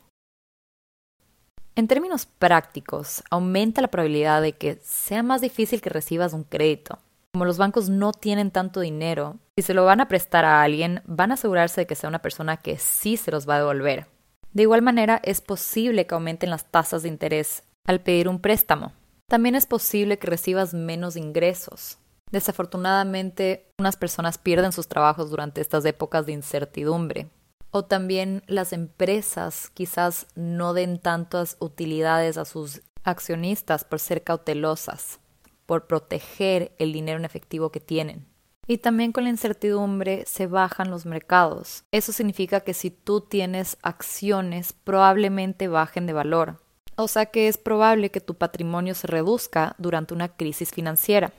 En 1.76 1.88
términos 1.88 2.26
prácticos, 2.26 3.24
aumenta 3.30 3.82
la 3.82 3.90
probabilidad 3.90 4.42
de 4.42 4.54
que 4.54 4.80
sea 4.84 5.24
más 5.24 5.42
difícil 5.42 5.82
que 5.82 5.90
recibas 5.90 6.34
un 6.34 6.44
crédito. 6.44 7.00
Como 7.32 7.46
los 7.46 7.60
bancos 7.60 7.90
no 7.90 8.12
tienen 8.12 8.52
tanto 8.52 8.80
dinero, 8.80 9.38
si 9.56 9.64
se 9.64 9.76
lo 9.76 9.86
van 9.86 10.02
a 10.02 10.08
prestar 10.08 10.46
a 10.46 10.64
alguien, 10.64 11.04
van 11.06 11.32
a 11.32 11.36
asegurarse 11.36 11.82
de 11.82 11.88
que 11.88 11.96
sea 11.96 12.10
una 12.10 12.22
persona 12.22 12.58
que 12.58 12.80
sí 12.80 13.18
se 13.18 13.32
los 13.32 13.48
va 13.48 13.56
a 13.56 13.60
devolver. 13.60 14.08
De 14.52 14.64
igual 14.64 14.82
manera, 14.82 15.22
es 15.24 15.42
posible 15.42 16.08
que 16.08 16.16
aumenten 16.16 16.50
las 16.50 16.66
tasas 16.66 17.04
de 17.04 17.10
interés 17.10 17.64
al 17.86 18.02
pedir 18.02 18.28
un 18.28 18.42
préstamo. 18.42 18.94
También 19.28 19.54
es 19.54 19.68
posible 19.68 20.18
que 20.18 20.28
recibas 20.28 20.74
menos 20.74 21.16
ingresos. 21.16 22.00
Desafortunadamente, 22.32 23.72
unas 23.80 23.98
personas 23.98 24.38
pierden 24.38 24.72
sus 24.72 24.88
trabajos 24.88 25.30
durante 25.30 25.62
estas 25.62 25.84
épocas 25.86 26.26
de 26.26 26.34
incertidumbre. 26.34 27.30
O 27.72 27.86
también 27.86 28.44
las 28.48 28.74
empresas 28.74 29.70
quizás 29.74 30.28
no 30.36 30.74
den 30.74 31.00
tantas 31.00 31.58
utilidades 31.60 32.38
a 32.38 32.46
sus 32.46 32.82
accionistas 33.04 33.84
por 33.84 34.00
ser 34.00 34.24
cautelosas, 34.24 35.20
por 35.66 35.88
proteger 35.88 36.74
el 36.80 36.94
dinero 36.94 37.20
en 37.20 37.26
efectivo 37.26 37.72
que 37.72 37.80
tienen. 37.80 38.26
Y 38.68 38.78
también 38.78 39.12
con 39.12 39.24
la 39.24 39.32
incertidumbre 39.32 40.24
se 40.28 40.46
bajan 40.46 40.92
los 40.92 41.08
mercados. 41.08 41.86
Eso 41.92 42.12
significa 42.12 42.62
que 42.62 42.76
si 42.76 42.92
tú 42.92 43.22
tienes 43.22 43.78
acciones, 43.82 44.74
probablemente 44.74 45.68
bajen 45.68 46.06
de 46.06 46.14
valor. 46.14 46.62
O 46.96 47.08
sea 47.08 47.28
que 47.28 47.48
es 47.48 47.58
probable 47.58 48.12
que 48.12 48.22
tu 48.22 48.36
patrimonio 48.36 48.94
se 48.94 49.08
reduzca 49.08 49.76
durante 49.80 50.14
una 50.14 50.36
crisis 50.36 50.70
financiera. 50.70 51.34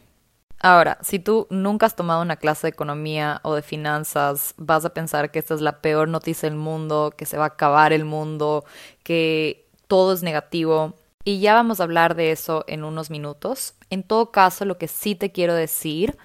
Ahora, 0.62 0.98
si 1.00 1.18
tú 1.18 1.46
nunca 1.48 1.86
has 1.86 1.96
tomado 1.96 2.20
una 2.20 2.36
clase 2.36 2.66
de 2.66 2.72
economía 2.72 3.40
o 3.44 3.54
de 3.54 3.62
finanzas, 3.62 4.54
vas 4.58 4.84
a 4.84 4.92
pensar 4.92 5.30
que 5.30 5.38
esta 5.38 5.54
es 5.54 5.62
la 5.62 5.80
peor 5.80 6.08
noticia 6.08 6.50
del 6.50 6.58
mundo, 6.58 7.14
que 7.16 7.24
se 7.24 7.38
va 7.38 7.44
a 7.44 7.48
acabar 7.48 7.94
el 7.94 8.04
mundo, 8.04 8.64
que 9.02 9.66
todo 9.88 10.12
es 10.12 10.22
negativo. 10.22 10.94
Y 11.24 11.40
ya 11.40 11.54
vamos 11.54 11.80
a 11.80 11.84
hablar 11.84 12.14
de 12.14 12.30
eso 12.30 12.64
en 12.68 12.84
unos 12.84 13.08
minutos. 13.08 13.74
En 13.88 14.02
todo 14.02 14.32
caso, 14.32 14.66
lo 14.66 14.76
que 14.76 14.86
sí 14.86 15.14
te 15.14 15.32
quiero 15.32 15.54
decir, 15.54 16.18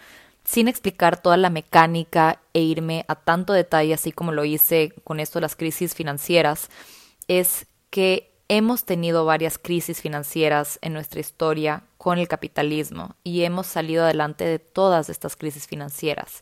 sin 0.43 0.67
explicar 0.67 1.21
toda 1.21 1.37
la 1.37 1.49
mecánica 1.49 2.41
e 2.53 2.59
irme 2.59 3.05
a 3.07 3.15
tanto 3.15 3.53
detalle, 3.53 3.93
así 3.93 4.11
como 4.11 4.33
lo 4.33 4.43
hice 4.43 4.93
con 5.05 5.21
esto 5.21 5.39
de 5.39 5.43
las 5.43 5.55
crisis 5.55 5.95
financieras, 5.95 6.69
es 7.29 7.67
que 7.89 8.34
hemos 8.47 8.85
tenido 8.85 9.25
varias 9.25 9.57
crisis 9.57 10.01
financieras 10.01 10.79
en 10.81 10.93
nuestra 10.93 11.19
historia 11.19 11.83
con 11.97 12.19
el 12.19 12.27
capitalismo 12.27 13.15
y 13.23 13.43
hemos 13.43 13.67
salido 13.67 14.03
adelante 14.03 14.45
de 14.45 14.59
todas 14.59 15.09
estas 15.09 15.35
crisis 15.35 15.67
financieras. 15.67 16.41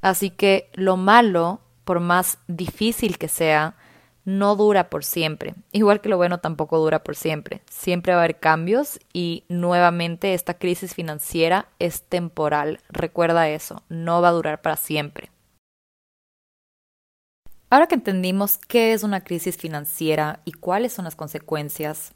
Así 0.00 0.30
que 0.30 0.70
lo 0.74 0.96
malo, 0.96 1.60
por 1.84 2.00
más 2.00 2.38
difícil 2.46 3.18
que 3.18 3.28
sea, 3.28 3.76
no 4.24 4.56
dura 4.56 4.88
por 4.88 5.04
siempre. 5.04 5.54
Igual 5.72 6.00
que 6.00 6.08
lo 6.08 6.16
bueno 6.16 6.38
tampoco 6.38 6.78
dura 6.78 7.04
por 7.04 7.14
siempre. 7.14 7.62
Siempre 7.70 8.12
va 8.12 8.20
a 8.20 8.24
haber 8.24 8.40
cambios 8.40 8.98
y 9.12 9.44
nuevamente 9.48 10.34
esta 10.34 10.54
crisis 10.54 10.94
financiera 10.94 11.68
es 11.78 12.02
temporal. 12.02 12.80
Recuerda 12.88 13.48
eso, 13.48 13.82
no 13.88 14.22
va 14.22 14.28
a 14.28 14.32
durar 14.32 14.62
para 14.62 14.76
siempre. 14.76 15.30
Ahora 17.74 17.88
que 17.88 17.96
entendimos 17.96 18.56
qué 18.56 18.92
es 18.92 19.02
una 19.02 19.24
crisis 19.24 19.56
financiera 19.56 20.38
y 20.44 20.52
cuáles 20.52 20.92
son 20.92 21.06
las 21.06 21.16
consecuencias, 21.16 22.12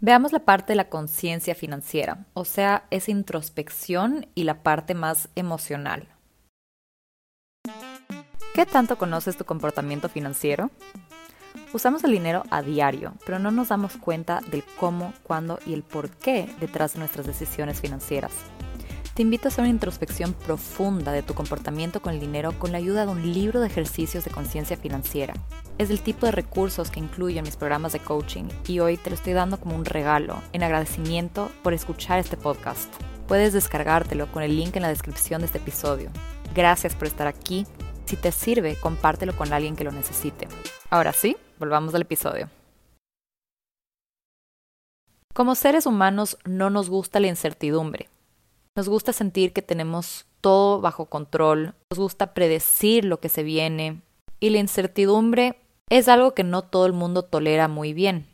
veamos 0.00 0.32
la 0.32 0.40
parte 0.40 0.72
de 0.72 0.76
la 0.78 0.88
conciencia 0.88 1.54
financiera, 1.54 2.26
o 2.34 2.44
sea, 2.44 2.88
esa 2.90 3.12
introspección 3.12 4.26
y 4.34 4.42
la 4.42 4.64
parte 4.64 4.94
más 4.94 5.28
emocional. 5.36 6.08
¿Qué 8.52 8.66
tanto 8.66 8.98
conoces 8.98 9.36
tu 9.36 9.44
comportamiento 9.44 10.08
financiero? 10.08 10.72
Usamos 11.72 12.02
el 12.02 12.10
dinero 12.10 12.42
a 12.50 12.62
diario, 12.62 13.14
pero 13.24 13.38
no 13.38 13.52
nos 13.52 13.68
damos 13.68 13.96
cuenta 13.98 14.40
del 14.50 14.64
cómo, 14.76 15.12
cuándo 15.22 15.60
y 15.66 15.74
el 15.74 15.84
por 15.84 16.10
qué 16.10 16.52
detrás 16.58 16.94
de 16.94 16.98
nuestras 16.98 17.26
decisiones 17.26 17.80
financieras. 17.80 18.32
Te 19.16 19.22
invito 19.22 19.48
a 19.48 19.50
hacer 19.50 19.62
una 19.62 19.70
introspección 19.70 20.34
profunda 20.34 21.10
de 21.10 21.22
tu 21.22 21.32
comportamiento 21.32 22.02
con 22.02 22.12
el 22.12 22.20
dinero 22.20 22.52
con 22.58 22.70
la 22.70 22.76
ayuda 22.76 23.06
de 23.06 23.12
un 23.12 23.32
libro 23.32 23.60
de 23.60 23.66
ejercicios 23.66 24.26
de 24.26 24.30
conciencia 24.30 24.76
financiera. 24.76 25.32
Es 25.78 25.88
el 25.88 26.02
tipo 26.02 26.26
de 26.26 26.32
recursos 26.32 26.90
que 26.90 27.00
incluyo 27.00 27.38
en 27.38 27.46
mis 27.46 27.56
programas 27.56 27.94
de 27.94 28.00
coaching 28.00 28.44
y 28.68 28.80
hoy 28.80 28.98
te 28.98 29.08
lo 29.08 29.16
estoy 29.16 29.32
dando 29.32 29.58
como 29.58 29.74
un 29.74 29.86
regalo 29.86 30.42
en 30.52 30.62
agradecimiento 30.62 31.50
por 31.62 31.72
escuchar 31.72 32.18
este 32.18 32.36
podcast. 32.36 32.92
Puedes 33.26 33.54
descargártelo 33.54 34.30
con 34.30 34.42
el 34.42 34.54
link 34.54 34.76
en 34.76 34.82
la 34.82 34.90
descripción 34.90 35.40
de 35.40 35.46
este 35.46 35.58
episodio. 35.58 36.10
Gracias 36.54 36.94
por 36.94 37.06
estar 37.06 37.26
aquí. 37.26 37.66
Si 38.04 38.16
te 38.16 38.30
sirve, 38.32 38.76
compártelo 38.76 39.34
con 39.34 39.50
alguien 39.50 39.76
que 39.76 39.84
lo 39.84 39.92
necesite. 39.92 40.46
Ahora 40.90 41.14
sí, 41.14 41.38
volvamos 41.58 41.94
al 41.94 42.02
episodio. 42.02 42.50
Como 45.32 45.54
seres 45.54 45.86
humanos 45.86 46.36
no 46.44 46.68
nos 46.68 46.90
gusta 46.90 47.18
la 47.18 47.28
incertidumbre 47.28 48.10
nos 48.76 48.88
gusta 48.88 49.12
sentir 49.12 49.52
que 49.52 49.62
tenemos 49.62 50.26
todo 50.40 50.80
bajo 50.80 51.06
control, 51.06 51.74
nos 51.90 51.98
gusta 51.98 52.34
predecir 52.34 53.04
lo 53.04 53.18
que 53.18 53.30
se 53.30 53.42
viene 53.42 54.02
y 54.38 54.50
la 54.50 54.58
incertidumbre 54.58 55.58
es 55.88 56.08
algo 56.08 56.34
que 56.34 56.44
no 56.44 56.62
todo 56.62 56.86
el 56.86 56.92
mundo 56.92 57.22
tolera 57.22 57.68
muy 57.68 57.94
bien. 57.94 58.26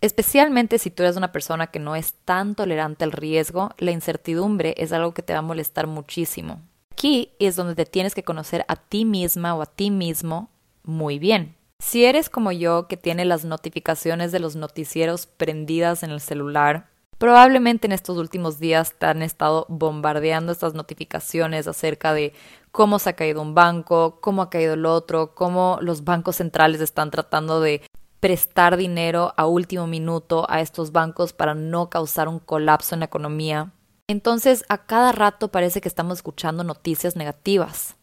Especialmente 0.00 0.78
si 0.78 0.90
tú 0.90 1.02
eres 1.02 1.16
una 1.16 1.32
persona 1.32 1.68
que 1.68 1.80
no 1.80 1.96
es 1.96 2.12
tan 2.24 2.54
tolerante 2.54 3.02
al 3.04 3.12
riesgo, 3.12 3.70
la 3.78 3.90
incertidumbre 3.90 4.74
es 4.76 4.92
algo 4.92 5.14
que 5.14 5.22
te 5.22 5.32
va 5.32 5.40
a 5.40 5.42
molestar 5.42 5.86
muchísimo. 5.86 6.60
Aquí 6.92 7.32
es 7.38 7.56
donde 7.56 7.74
te 7.74 7.86
tienes 7.86 8.14
que 8.14 8.22
conocer 8.22 8.64
a 8.68 8.76
ti 8.76 9.04
misma 9.04 9.54
o 9.54 9.62
a 9.62 9.66
ti 9.66 9.90
mismo 9.90 10.50
muy 10.84 11.18
bien. 11.18 11.56
Si 11.80 12.04
eres 12.04 12.28
como 12.28 12.52
yo 12.52 12.88
que 12.88 12.96
tiene 12.96 13.24
las 13.24 13.44
notificaciones 13.44 14.32
de 14.32 14.40
los 14.40 14.54
noticieros 14.54 15.26
prendidas 15.26 16.02
en 16.02 16.10
el 16.10 16.20
celular, 16.20 16.88
Probablemente 17.18 17.88
en 17.88 17.92
estos 17.92 18.16
últimos 18.16 18.60
días 18.60 18.94
te 18.96 19.06
han 19.06 19.22
estado 19.22 19.66
bombardeando 19.68 20.52
estas 20.52 20.74
notificaciones 20.74 21.66
acerca 21.66 22.12
de 22.12 22.32
cómo 22.70 23.00
se 23.00 23.10
ha 23.10 23.12
caído 23.14 23.42
un 23.42 23.54
banco, 23.54 24.20
cómo 24.20 24.40
ha 24.40 24.50
caído 24.50 24.74
el 24.74 24.86
otro, 24.86 25.34
cómo 25.34 25.78
los 25.80 26.04
bancos 26.04 26.36
centrales 26.36 26.80
están 26.80 27.10
tratando 27.10 27.60
de 27.60 27.82
prestar 28.20 28.76
dinero 28.76 29.34
a 29.36 29.46
último 29.46 29.88
minuto 29.88 30.46
a 30.48 30.60
estos 30.60 30.92
bancos 30.92 31.32
para 31.32 31.54
no 31.54 31.90
causar 31.90 32.28
un 32.28 32.38
colapso 32.38 32.94
en 32.94 33.00
la 33.00 33.06
economía. 33.06 33.72
Entonces, 34.06 34.64
a 34.68 34.86
cada 34.86 35.10
rato 35.10 35.48
parece 35.48 35.80
que 35.80 35.88
estamos 35.88 36.18
escuchando 36.18 36.62
noticias 36.62 37.16
negativas. 37.16 37.96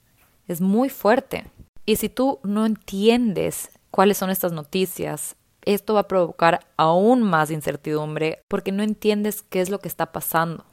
Es 0.48 0.60
muy 0.60 0.90
fuerte. 0.90 1.46
Y 1.86 1.96
si 1.96 2.10
tú 2.10 2.40
no 2.44 2.66
entiendes 2.66 3.70
cuáles 3.92 4.18
son 4.18 4.30
estas 4.30 4.52
noticias, 4.52 5.36
esto 5.66 5.94
va 5.94 6.02
a 6.02 6.08
provocar 6.08 6.66
aún 6.78 7.24
más 7.24 7.52
incertidumbre 7.52 8.44
porque 8.48 8.72
no 8.72 8.84
entiendes 8.84 9.42
qué 9.42 9.62
es 9.62 9.70
lo 9.70 9.80
que 9.80 9.88
está 9.88 10.12
pasando. 10.12 10.66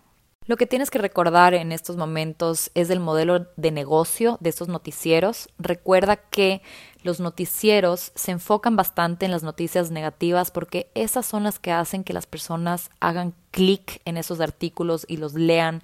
Lo 0.45 0.57
que 0.57 0.67
tienes 0.67 0.91
que 0.91 0.99
recordar 0.99 1.55
en 1.55 1.71
estos 1.71 1.97
momentos 1.97 2.73
es 2.75 2.91
el 2.91 2.99
modelo 2.99 3.47
de 3.57 3.71
negocio 3.71 4.39
de 4.41 4.51
estos 4.51 4.67
noticieros. 4.67 5.49
Recuerda 5.57 6.17
que 6.17 6.63
los 7.05 7.21
noticieros 7.21 8.11
se 8.17 8.33
enfocan 8.33 8.75
bastante 8.75 9.25
en 9.25 9.31
las 9.31 9.45
noticias 9.45 9.93
negativas 9.93 10.51
porque 10.51 10.91
esas 10.95 11.27
son 11.27 11.45
las 11.45 11.61
que 11.61 11.71
hacen 11.71 12.03
que 12.03 12.13
las 12.13 12.27
personas 12.27 12.91
hagan 12.99 13.35
clic 13.53 14.01
en 14.05 14.17
esos 14.17 14.41
artículos 14.41 15.05
y 15.09 15.19
los 15.19 15.35
lean 15.35 15.83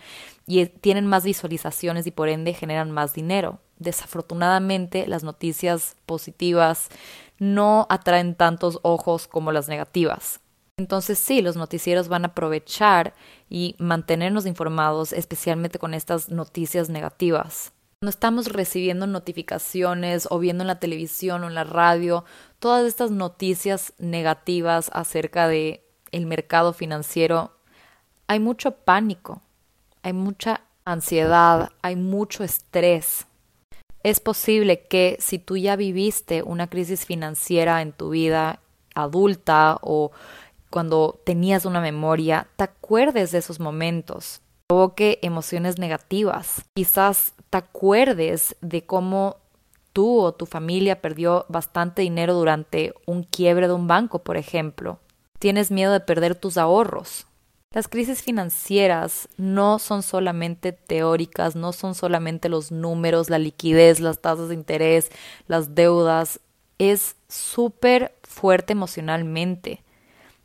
y 0.49 0.67
tienen 0.67 1.07
más 1.07 1.25
visualizaciones 1.25 2.09
y 2.09 2.11
por 2.11 2.29
ende 2.29 2.53
generan 2.53 2.91
más 2.91 3.15
dinero. 3.15 3.61
Desafortunadamente, 3.79 5.07
las 5.07 5.23
noticias 5.23 5.95
positivas 6.05 6.89
no 7.39 7.87
atraen 7.89 8.35
tantos 8.35 8.81
ojos 8.83 9.29
como 9.29 9.53
las 9.53 9.69
negativas. 9.69 10.41
Entonces 10.79 11.19
sí, 11.19 11.43
los 11.43 11.57
noticieros 11.57 12.09
van 12.09 12.25
a 12.25 12.29
aprovechar 12.29 13.15
y 13.51 13.75
mantenernos 13.79 14.47
informados, 14.47 15.13
especialmente 15.13 15.79
con 15.79 15.93
estas 15.93 16.29
noticias 16.29 16.89
negativas. 16.89 17.73
Cuando 18.01 18.11
estamos 18.11 18.47
recibiendo 18.47 19.09
notificaciones 19.09 20.29
o 20.31 20.39
viendo 20.39 20.63
en 20.63 20.69
la 20.69 20.79
televisión 20.79 21.43
o 21.43 21.49
en 21.49 21.55
la 21.57 21.65
radio 21.65 22.25
todas 22.61 22.87
estas 22.87 23.11
noticias 23.11 23.93
negativas 23.99 24.89
acerca 24.95 25.49
de 25.49 25.85
el 26.13 26.27
mercado 26.27 26.73
financiero, 26.73 27.57
hay 28.29 28.39
mucho 28.39 28.71
pánico, 28.71 29.43
hay 30.03 30.13
mucha 30.13 30.61
ansiedad, 30.85 31.71
hay 31.83 31.97
mucho 31.97 32.45
estrés. 32.45 33.27
Es 34.03 34.21
posible 34.21 34.87
que 34.87 35.17
si 35.21 35.39
tú 35.39 35.57
ya 35.57 35.77
viviste 35.77 36.43
una 36.43 36.69
crisis 36.69 37.05
financiera 37.05 37.83
en 37.83 37.93
tu 37.93 38.11
vida 38.11 38.61
adulta 38.95 39.79
o 39.81 40.13
cuando 40.71 41.21
tenías 41.25 41.65
una 41.65 41.81
memoria, 41.81 42.47
te 42.57 42.65
acuerdes 42.65 43.33
de 43.33 43.39
esos 43.39 43.59
momentos, 43.59 44.41
provoque 44.67 45.19
emociones 45.23 45.79
negativas. 45.79 46.63
Quizás 46.75 47.33
te 47.51 47.59
acuerdes 47.59 48.57
de 48.61 48.85
cómo 48.85 49.37
tú 49.93 50.21
o 50.21 50.33
tu 50.33 50.47
familia 50.47 51.01
perdió 51.01 51.47
bastante 51.49 52.03
dinero 52.03 52.35
durante 52.35 52.95
un 53.07 53.25
quiebre 53.25 53.67
de 53.67 53.75
un 53.75 53.87
banco, 53.87 54.21
por 54.21 54.37
ejemplo. 54.37 55.01
Tienes 55.39 55.71
miedo 55.71 55.93
de 55.93 56.01
perder 56.01 56.35
tus 56.35 56.59
ahorros. 56.59 57.28
Las 57.75 57.87
crisis 57.87 58.23
financieras 58.23 59.29
no 59.37 59.79
son 59.79 60.03
solamente 60.03 60.73
teóricas, 60.73 61.55
no 61.55 61.75
son 61.75 61.95
solamente 61.95 62.49
los 62.49 62.73
números, 62.73 63.29
la 63.29 63.39
liquidez, 63.39 64.01
las 64.01 64.21
tasas 64.23 64.49
de 64.49 64.55
interés, 64.55 65.11
las 65.49 65.75
deudas. 65.75 66.41
Es 66.79 67.17
súper 67.29 68.15
fuerte 68.23 68.73
emocionalmente. 68.73 69.83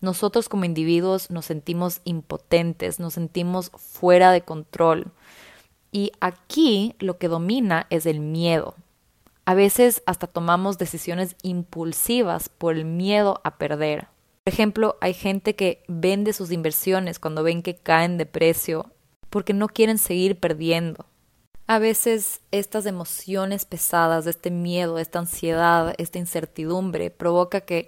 Nosotros 0.01 0.49
como 0.49 0.65
individuos 0.65 1.31
nos 1.31 1.45
sentimos 1.45 2.01
impotentes, 2.03 2.99
nos 2.99 3.13
sentimos 3.13 3.71
fuera 3.77 4.33
de 4.33 4.41
control. 4.41 5.13
Y 5.93 6.11
aquí 6.19 6.93
lo 6.99 7.17
que 7.19 7.29
domina 7.29 7.87
es 7.89 8.05
el 8.05 8.19
miedo. 8.19 8.75
A 9.45 9.53
veces 9.53 10.03
hasta 10.05 10.27
tomamos 10.27 10.77
decisiones 10.77 11.37
impulsivas 11.41 12.49
por 12.49 12.75
el 12.75 12.83
miedo 12.83 13.39
a 13.45 13.57
perder. 13.57 14.07
Por 14.43 14.53
ejemplo, 14.53 14.97
hay 14.99 15.13
gente 15.13 15.55
que 15.55 15.83
vende 15.87 16.33
sus 16.33 16.51
inversiones 16.51 17.17
cuando 17.17 17.43
ven 17.43 17.61
que 17.61 17.75
caen 17.75 18.17
de 18.17 18.25
precio 18.25 18.91
porque 19.29 19.53
no 19.53 19.69
quieren 19.69 19.97
seguir 19.97 20.37
perdiendo. 20.37 21.05
A 21.65 21.79
veces 21.79 22.41
estas 22.51 22.85
emociones 22.85 23.63
pesadas, 23.63 24.27
este 24.27 24.51
miedo, 24.51 24.99
esta 24.99 25.19
ansiedad, 25.19 25.95
esta 25.97 26.19
incertidumbre 26.19 27.09
provoca 27.09 27.61
que 27.61 27.87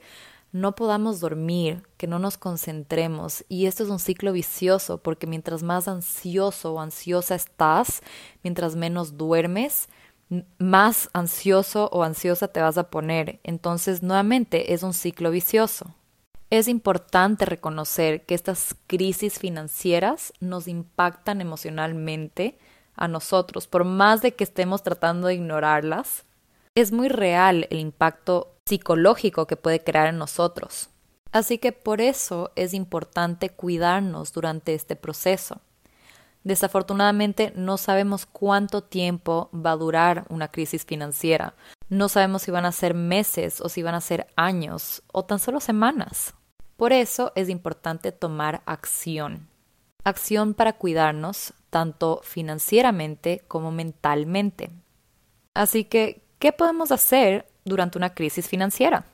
no 0.54 0.76
podamos 0.76 1.20
dormir, 1.20 1.84
que 1.98 2.08
no 2.08 2.20
nos 2.20 2.38
concentremos. 2.38 3.44
Y 3.50 3.66
esto 3.66 3.84
es 3.84 3.90
un 3.90 4.00
ciclo 4.00 4.32
vicioso 4.32 5.00
porque 5.00 5.28
mientras 5.28 5.62
más 5.62 5.90
ansioso 5.90 6.76
o 6.76 6.80
ansiosa 6.80 7.36
estás, 7.36 8.02
mientras 8.44 8.78
menos 8.78 9.18
duermes, 9.18 9.90
más 10.58 11.10
ansioso 11.12 11.90
o 11.92 12.04
ansiosa 12.04 12.48
te 12.48 12.62
vas 12.62 12.78
a 12.78 12.90
poner. 12.90 13.42
Entonces, 13.44 14.02
nuevamente, 14.02 14.74
es 14.74 14.84
un 14.84 14.94
ciclo 14.94 15.32
vicioso. 15.32 15.94
Es 16.56 16.70
importante 16.70 17.44
reconocer 17.44 18.26
que 18.26 18.34
estas 18.34 18.78
crisis 18.88 19.40
financieras 19.40 20.32
nos 20.40 20.70
impactan 20.70 21.42
emocionalmente 21.42 22.58
a 22.96 23.10
nosotros, 23.10 23.68
por 23.68 23.84
más 23.84 24.22
de 24.22 24.36
que 24.36 24.46
estemos 24.46 24.82
tratando 24.82 25.28
de 25.28 25.34
ignorarlas. 25.34 26.24
Es 26.74 26.94
muy 26.94 27.10
real 27.10 27.68
el 27.72 27.80
impacto 27.80 28.56
psicológico 28.66 29.48
que 29.48 29.58
puede 29.58 29.84
crear 29.84 30.08
en 30.08 30.18
nosotros. 30.18 30.88
Así 31.34 31.58
que 31.58 31.74
por 31.74 32.00
eso 32.00 32.54
es 32.56 32.74
importante 32.74 33.50
cuidarnos 33.50 34.32
durante 34.32 34.76
este 34.76 34.96
proceso. 34.96 35.60
Desafortunadamente 36.46 37.52
no 37.58 37.76
sabemos 37.76 38.26
cuánto 38.26 38.82
tiempo 38.82 39.50
va 39.54 39.72
a 39.72 39.78
durar 39.78 40.26
una 40.30 40.48
crisis 40.48 40.86
financiera. 40.86 41.54
No 41.90 42.08
sabemos 42.08 42.44
si 42.44 42.52
van 42.52 42.64
a 42.64 42.72
ser 42.72 42.94
meses 42.94 43.60
o 43.60 43.68
si 43.68 43.84
van 43.84 43.96
a 43.96 44.00
ser 44.00 44.28
años 44.38 45.04
o 45.12 45.26
tan 45.26 45.40
solo 45.40 45.60
semanas. 45.60 46.34
Por 46.78 46.92
eso 46.94 47.32
es 47.36 47.50
importante 47.50 48.12
tomar 48.12 48.62
acción. 48.66 49.48
Acción 50.04 50.54
para 50.54 50.74
cuidarnos 50.74 51.54
tanto 51.70 52.22
financieramente 52.24 53.42
como 53.48 53.72
mentalmente. 53.72 54.70
Así 55.54 55.86
que, 55.86 56.22
¿qué 56.38 56.52
podemos 56.52 56.92
hacer 56.92 57.48
durante 57.64 57.98
una 57.98 58.14
crisis 58.14 58.48
financiera? 58.48 59.06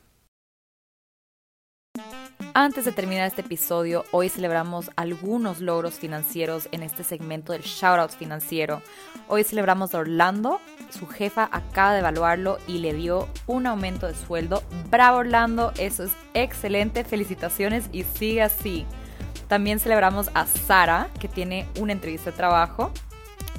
Antes 2.53 2.85
de 2.85 2.91
terminar 2.91 3.27
este 3.27 3.41
episodio, 3.41 4.03
hoy 4.11 4.27
celebramos 4.27 4.91
algunos 4.95 5.61
logros 5.61 5.95
financieros 5.95 6.67
en 6.71 6.83
este 6.83 7.03
segmento 7.03 7.53
del 7.53 7.61
Shoutout 7.61 8.11
financiero. 8.11 8.81
Hoy 9.27 9.43
celebramos 9.43 9.95
a 9.95 9.99
Orlando, 9.99 10.59
su 10.89 11.07
jefa 11.07 11.49
acaba 11.51 11.93
de 11.93 11.99
evaluarlo 11.99 12.57
y 12.67 12.79
le 12.79 12.93
dio 12.93 13.29
un 13.47 13.67
aumento 13.67 14.07
de 14.07 14.15
sueldo. 14.15 14.63
Bravo 14.89 15.19
Orlando, 15.19 15.71
eso 15.77 16.03
es 16.03 16.11
excelente, 16.33 17.03
felicitaciones 17.03 17.85
y 17.91 18.03
sigue 18.03 18.41
así. 18.41 18.85
También 19.47 19.79
celebramos 19.79 20.29
a 20.33 20.45
Sara, 20.45 21.09
que 21.19 21.27
tiene 21.27 21.67
una 21.79 21.93
entrevista 21.93 22.31
de 22.31 22.37
trabajo, 22.37 22.91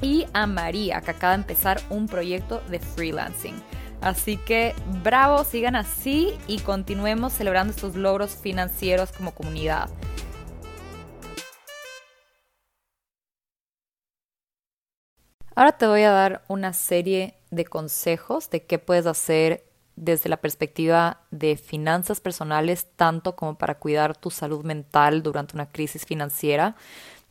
y 0.01 0.25
a 0.33 0.45
María, 0.45 1.01
que 1.01 1.11
acaba 1.11 1.33
de 1.33 1.41
empezar 1.41 1.81
un 1.89 2.07
proyecto 2.07 2.61
de 2.69 2.79
freelancing. 2.79 3.55
Así 4.03 4.35
que 4.35 4.75
bravo, 5.01 5.45
sigan 5.45 5.77
así 5.77 6.37
y 6.45 6.59
continuemos 6.59 7.31
celebrando 7.31 7.71
estos 7.71 7.95
logros 7.95 8.35
financieros 8.35 9.13
como 9.13 9.33
comunidad. 9.33 9.89
Ahora 15.55 15.71
te 15.71 15.87
voy 15.87 16.01
a 16.01 16.11
dar 16.11 16.43
una 16.49 16.73
serie 16.73 17.35
de 17.49 17.63
consejos 17.63 18.49
de 18.49 18.65
qué 18.65 18.77
puedes 18.77 19.05
hacer 19.05 19.63
desde 19.95 20.27
la 20.27 20.37
perspectiva 20.37 21.21
de 21.31 21.55
finanzas 21.55 22.19
personales, 22.19 22.87
tanto 22.97 23.37
como 23.37 23.57
para 23.57 23.75
cuidar 23.75 24.17
tu 24.17 24.31
salud 24.31 24.65
mental 24.65 25.23
durante 25.23 25.55
una 25.55 25.69
crisis 25.69 26.05
financiera, 26.05 26.75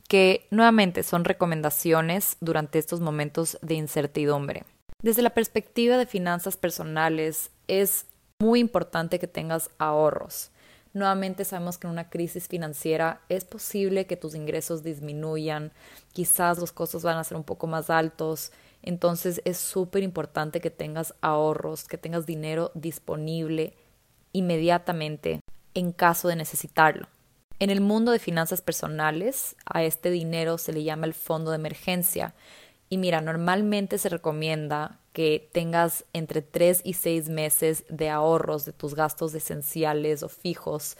que 0.07 0.47
nuevamente 0.49 1.03
son 1.03 1.23
recomendaciones 1.23 2.37
durante 2.39 2.79
estos 2.79 2.99
momentos 2.99 3.59
de 3.61 3.75
incertidumbre. 3.75 4.63
Desde 5.03 5.21
la 5.21 5.31
perspectiva 5.31 5.97
de 5.97 6.05
finanzas 6.05 6.55
personales, 6.55 7.51
es 7.67 8.05
muy 8.39 8.61
importante 8.61 9.19
que 9.19 9.27
tengas 9.27 9.69
ahorros. 9.77 10.49
Nuevamente 10.93 11.43
sabemos 11.43 11.77
que 11.77 11.87
en 11.87 11.91
una 11.91 12.09
crisis 12.09 12.47
financiera 12.47 13.19
es 13.27 13.43
posible 13.43 14.05
que 14.05 14.15
tus 14.15 14.33
ingresos 14.33 14.81
disminuyan, 14.81 15.73
quizás 16.13 16.57
los 16.57 16.71
costos 16.71 17.03
van 17.03 17.17
a 17.17 17.23
ser 17.25 17.35
un 17.35 17.43
poco 17.43 17.67
más 17.67 17.89
altos, 17.89 18.53
entonces 18.81 19.41
es 19.43 19.57
súper 19.57 20.03
importante 20.03 20.61
que 20.61 20.69
tengas 20.69 21.13
ahorros, 21.19 21.83
que 21.83 21.97
tengas 21.97 22.25
dinero 22.25 22.71
disponible 22.73 23.73
inmediatamente 24.31 25.41
en 25.73 25.91
caso 25.91 26.29
de 26.29 26.37
necesitarlo. 26.37 27.09
En 27.59 27.69
el 27.69 27.81
mundo 27.81 28.13
de 28.13 28.19
finanzas 28.19 28.61
personales, 28.61 29.57
a 29.65 29.83
este 29.83 30.11
dinero 30.11 30.57
se 30.57 30.71
le 30.71 30.83
llama 30.83 31.07
el 31.07 31.13
fondo 31.13 31.51
de 31.51 31.57
emergencia 31.57 32.33
y 32.89 32.97
mira, 32.97 33.21
normalmente 33.21 33.97
se 33.97 34.09
recomienda 34.09 34.99
que 35.13 35.49
tengas 35.51 36.05
entre 36.13 36.41
3 36.41 36.81
y 36.83 36.93
6 36.93 37.29
meses 37.29 37.85
de 37.89 38.09
ahorros 38.09 38.65
de 38.65 38.73
tus 38.73 38.95
gastos 38.95 39.33
esenciales 39.33 40.23
o 40.23 40.29
fijos, 40.29 40.97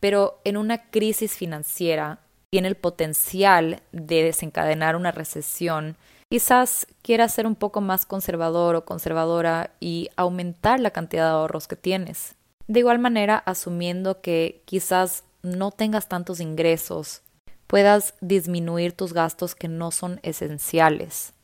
pero 0.00 0.40
en 0.44 0.56
una 0.56 0.90
crisis 0.90 1.36
financiera 1.36 2.20
tiene 2.50 2.68
el 2.68 2.76
potencial 2.76 3.82
de 3.92 4.22
desencadenar 4.22 4.96
una 4.96 5.12
recesión, 5.12 5.96
quizás 6.30 6.86
quieras 7.02 7.34
ser 7.34 7.46
un 7.46 7.56
poco 7.56 7.80
más 7.80 8.06
conservador 8.06 8.74
o 8.74 8.84
conservadora 8.84 9.72
y 9.80 10.10
aumentar 10.16 10.80
la 10.80 10.90
cantidad 10.90 11.24
de 11.24 11.30
ahorros 11.30 11.68
que 11.68 11.76
tienes. 11.76 12.34
De 12.66 12.80
igual 12.80 12.98
manera, 12.98 13.36
asumiendo 13.38 14.20
que 14.20 14.62
quizás 14.66 15.24
no 15.42 15.70
tengas 15.70 16.08
tantos 16.08 16.40
ingresos 16.40 17.22
puedas 17.68 18.14
disminuir 18.20 18.92
tus 18.92 19.12
gastos 19.12 19.54
que 19.54 19.68
no 19.68 19.92
son 19.92 20.18
esenciales. 20.24 21.34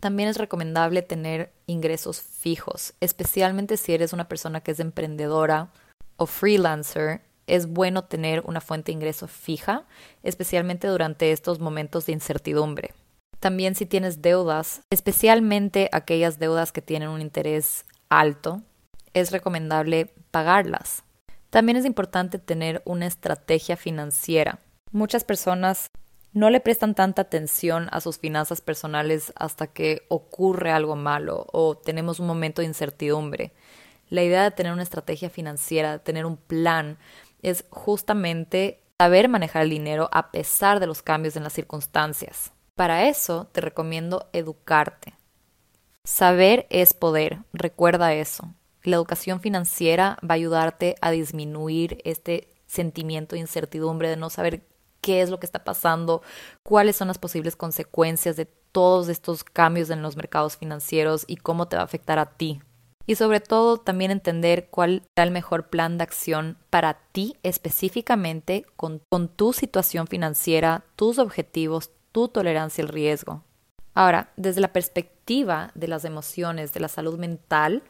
También 0.00 0.28
es 0.28 0.38
recomendable 0.38 1.02
tener 1.02 1.52
ingresos 1.66 2.20
fijos, 2.20 2.94
especialmente 3.00 3.76
si 3.76 3.94
eres 3.94 4.12
una 4.12 4.26
persona 4.26 4.60
que 4.60 4.72
es 4.72 4.80
emprendedora 4.80 5.70
o 6.16 6.26
freelancer. 6.26 7.22
Es 7.46 7.66
bueno 7.68 8.04
tener 8.04 8.42
una 8.46 8.60
fuente 8.60 8.86
de 8.86 8.96
ingreso 8.96 9.28
fija, 9.28 9.84
especialmente 10.22 10.88
durante 10.88 11.30
estos 11.30 11.60
momentos 11.60 12.06
de 12.06 12.12
incertidumbre. 12.12 12.92
También 13.38 13.74
si 13.74 13.84
tienes 13.84 14.22
deudas, 14.22 14.80
especialmente 14.90 15.90
aquellas 15.92 16.38
deudas 16.38 16.72
que 16.72 16.80
tienen 16.80 17.10
un 17.10 17.20
interés 17.20 17.84
alto, 18.08 18.62
es 19.12 19.30
recomendable 19.30 20.14
pagarlas. 20.30 21.04
También 21.50 21.76
es 21.76 21.84
importante 21.84 22.38
tener 22.38 22.82
una 22.86 23.06
estrategia 23.06 23.76
financiera. 23.76 24.58
Muchas 24.94 25.24
personas 25.24 25.90
no 26.32 26.50
le 26.50 26.60
prestan 26.60 26.94
tanta 26.94 27.22
atención 27.22 27.88
a 27.90 28.00
sus 28.00 28.20
finanzas 28.20 28.60
personales 28.60 29.32
hasta 29.34 29.66
que 29.66 30.06
ocurre 30.08 30.70
algo 30.70 30.94
malo 30.94 31.48
o 31.52 31.76
tenemos 31.76 32.20
un 32.20 32.28
momento 32.28 32.62
de 32.62 32.68
incertidumbre. 32.68 33.52
La 34.08 34.22
idea 34.22 34.44
de 34.44 34.52
tener 34.52 34.72
una 34.72 34.84
estrategia 34.84 35.30
financiera, 35.30 35.90
de 35.90 35.98
tener 35.98 36.26
un 36.26 36.36
plan, 36.36 36.96
es 37.42 37.64
justamente 37.70 38.84
saber 38.96 39.28
manejar 39.28 39.62
el 39.62 39.70
dinero 39.70 40.08
a 40.12 40.30
pesar 40.30 40.78
de 40.78 40.86
los 40.86 41.02
cambios 41.02 41.34
en 41.34 41.42
las 41.42 41.54
circunstancias. 41.54 42.52
Para 42.76 43.08
eso 43.08 43.48
te 43.50 43.62
recomiendo 43.62 44.28
educarte. 44.32 45.14
Saber 46.04 46.68
es 46.70 46.94
poder, 46.94 47.40
recuerda 47.52 48.14
eso. 48.14 48.48
La 48.84 48.94
educación 48.94 49.40
financiera 49.40 50.18
va 50.22 50.34
a 50.34 50.36
ayudarte 50.36 50.94
a 51.00 51.10
disminuir 51.10 52.00
este 52.04 52.54
sentimiento 52.68 53.34
de 53.34 53.40
incertidumbre 53.40 54.08
de 54.08 54.16
no 54.16 54.30
saber 54.30 54.62
qué 55.04 55.20
es 55.20 55.28
lo 55.28 55.38
que 55.38 55.44
está 55.44 55.64
pasando, 55.64 56.22
cuáles 56.62 56.96
son 56.96 57.08
las 57.08 57.18
posibles 57.18 57.56
consecuencias 57.56 58.36
de 58.36 58.46
todos 58.46 59.10
estos 59.10 59.44
cambios 59.44 59.90
en 59.90 60.00
los 60.00 60.16
mercados 60.16 60.56
financieros 60.56 61.24
y 61.26 61.36
cómo 61.36 61.68
te 61.68 61.76
va 61.76 61.82
a 61.82 61.84
afectar 61.84 62.18
a 62.18 62.24
ti. 62.24 62.62
Y 63.06 63.16
sobre 63.16 63.40
todo 63.40 63.76
también 63.76 64.10
entender 64.10 64.68
cuál 64.70 65.02
será 65.14 65.26
el 65.26 65.30
mejor 65.30 65.68
plan 65.68 65.98
de 65.98 66.04
acción 66.04 66.56
para 66.70 66.94
ti 67.12 67.36
específicamente 67.42 68.64
con, 68.76 69.02
con 69.10 69.28
tu 69.28 69.52
situación 69.52 70.06
financiera, 70.06 70.84
tus 70.96 71.18
objetivos, 71.18 71.90
tu 72.10 72.28
tolerancia 72.28 72.82
al 72.82 72.88
riesgo. 72.88 73.42
Ahora, 73.92 74.32
desde 74.38 74.62
la 74.62 74.72
perspectiva 74.72 75.70
de 75.74 75.88
las 75.88 76.06
emociones, 76.06 76.72
de 76.72 76.80
la 76.80 76.88
salud 76.88 77.18
mental, 77.18 77.82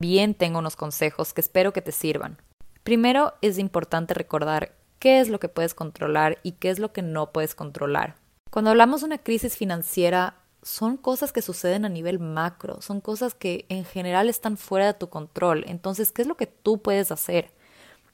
bien 0.00 0.32
tengo 0.32 0.58
unos 0.58 0.76
consejos 0.76 1.34
que 1.34 1.42
espero 1.42 1.74
que 1.74 1.82
te 1.82 1.92
sirvan. 1.92 2.38
Primero, 2.82 3.34
es 3.42 3.58
importante 3.58 4.14
recordar 4.14 4.72
qué 5.02 5.18
es 5.18 5.28
lo 5.28 5.40
que 5.40 5.48
puedes 5.48 5.74
controlar 5.74 6.38
y 6.44 6.52
qué 6.52 6.70
es 6.70 6.78
lo 6.78 6.92
que 6.92 7.02
no 7.02 7.32
puedes 7.32 7.56
controlar. 7.56 8.14
Cuando 8.52 8.70
hablamos 8.70 9.00
de 9.00 9.08
una 9.08 9.18
crisis 9.18 9.56
financiera, 9.56 10.36
son 10.62 10.96
cosas 10.96 11.32
que 11.32 11.42
suceden 11.42 11.84
a 11.84 11.88
nivel 11.88 12.20
macro, 12.20 12.80
son 12.80 13.00
cosas 13.00 13.34
que 13.34 13.66
en 13.68 13.84
general 13.84 14.28
están 14.28 14.56
fuera 14.56 14.86
de 14.86 14.94
tu 14.94 15.08
control. 15.08 15.64
Entonces, 15.66 16.12
¿qué 16.12 16.22
es 16.22 16.28
lo 16.28 16.36
que 16.36 16.46
tú 16.46 16.82
puedes 16.82 17.10
hacer? 17.10 17.50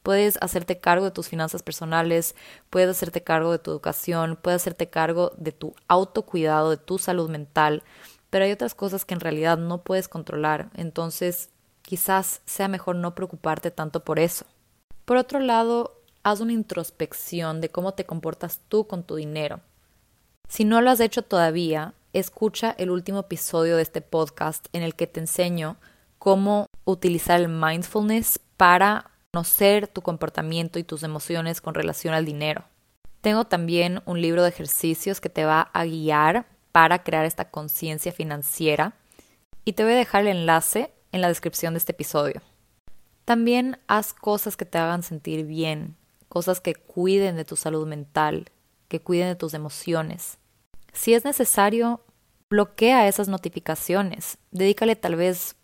Puedes 0.02 0.38
hacerte 0.40 0.78
cargo 0.78 1.04
de 1.04 1.10
tus 1.10 1.28
finanzas 1.28 1.62
personales, 1.62 2.34
puedes 2.70 2.88
hacerte 2.88 3.22
cargo 3.22 3.52
de 3.52 3.58
tu 3.58 3.70
educación, 3.70 4.38
puedes 4.40 4.62
hacerte 4.62 4.88
cargo 4.88 5.32
de 5.36 5.52
tu 5.52 5.74
autocuidado, 5.88 6.70
de 6.70 6.78
tu 6.78 6.96
salud 6.96 7.28
mental, 7.28 7.82
pero 8.30 8.46
hay 8.46 8.52
otras 8.52 8.74
cosas 8.74 9.04
que 9.04 9.12
en 9.12 9.20
realidad 9.20 9.58
no 9.58 9.82
puedes 9.82 10.08
controlar. 10.08 10.70
Entonces, 10.74 11.50
quizás 11.82 12.40
sea 12.46 12.68
mejor 12.68 12.96
no 12.96 13.14
preocuparte 13.14 13.70
tanto 13.70 14.04
por 14.04 14.18
eso. 14.18 14.46
Por 15.04 15.18
otro 15.18 15.38
lado, 15.38 15.97
haz 16.22 16.40
una 16.40 16.52
introspección 16.52 17.60
de 17.60 17.68
cómo 17.68 17.94
te 17.94 18.06
comportas 18.06 18.60
tú 18.68 18.86
con 18.86 19.04
tu 19.04 19.16
dinero. 19.16 19.60
Si 20.48 20.64
no 20.64 20.80
lo 20.80 20.90
has 20.90 21.00
hecho 21.00 21.22
todavía, 21.22 21.94
escucha 22.12 22.74
el 22.78 22.90
último 22.90 23.20
episodio 23.20 23.76
de 23.76 23.82
este 23.82 24.00
podcast 24.00 24.66
en 24.72 24.82
el 24.82 24.94
que 24.94 25.06
te 25.06 25.20
enseño 25.20 25.76
cómo 26.18 26.66
utilizar 26.84 27.40
el 27.40 27.48
mindfulness 27.48 28.40
para 28.56 29.10
conocer 29.32 29.88
tu 29.88 30.02
comportamiento 30.02 30.78
y 30.78 30.84
tus 30.84 31.02
emociones 31.02 31.60
con 31.60 31.74
relación 31.74 32.14
al 32.14 32.24
dinero. 32.24 32.64
Tengo 33.20 33.44
también 33.46 34.02
un 34.06 34.20
libro 34.20 34.42
de 34.42 34.48
ejercicios 34.48 35.20
que 35.20 35.28
te 35.28 35.44
va 35.44 35.70
a 35.72 35.84
guiar 35.84 36.46
para 36.72 37.02
crear 37.02 37.24
esta 37.24 37.50
conciencia 37.50 38.12
financiera 38.12 38.94
y 39.64 39.74
te 39.74 39.84
voy 39.84 39.92
a 39.92 39.96
dejar 39.96 40.22
el 40.22 40.28
enlace 40.28 40.92
en 41.12 41.20
la 41.20 41.28
descripción 41.28 41.74
de 41.74 41.78
este 41.78 41.92
episodio. 41.92 42.40
También 43.24 43.78
haz 43.86 44.14
cosas 44.14 44.56
que 44.56 44.64
te 44.64 44.78
hagan 44.78 45.02
sentir 45.02 45.44
bien, 45.44 45.96
cosas 46.28 46.60
que 46.60 46.74
cuiden 46.74 47.36
de 47.36 47.44
tu 47.44 47.56
salud 47.56 47.86
mental, 47.86 48.50
que 48.88 49.00
cuiden 49.00 49.28
de 49.28 49.36
tus 49.36 49.54
emociones. 49.54 50.38
Si 50.92 51.14
es 51.14 51.24
necesario, 51.24 52.00
bloquea 52.50 53.08
esas 53.08 53.28
notificaciones. 53.28 54.38
Dedícale 54.50 54.96
tal 54.96 55.16
vez 55.16 55.56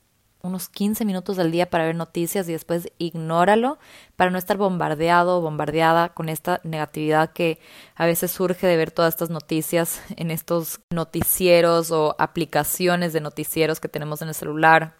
unos 0.44 0.68
15 0.68 1.07
minutos 1.07 1.38
al 1.38 1.50
día 1.50 1.70
para 1.70 1.87
ver 1.87 1.96
noticias 1.96 2.46
y 2.48 2.53
después 2.53 2.92
ignóralo 2.98 3.79
para 4.14 4.31
no 4.31 4.37
estar 4.37 4.59
bombardeado 4.59 5.38
o 5.38 5.40
bombardeada 5.40 6.11
con 6.11 6.29
esta 6.29 6.61
negatividad 6.64 7.33
que 7.33 7.59
a 7.94 8.05
veces 8.05 8.31
surge 8.31 8.66
de 8.66 8.77
ver 8.77 8.90
todas 8.90 9.14
estas 9.14 9.31
noticias 9.31 10.03
en 10.16 10.31
estos 10.31 10.81
noticieros 10.90 11.90
o 11.90 12.14
aplicaciones 12.18 13.14
de 13.14 13.22
noticieros 13.22 13.81
que 13.81 13.88
tenemos 13.88 14.20
en 14.20 14.29
el 14.29 14.35
celular. 14.35 14.96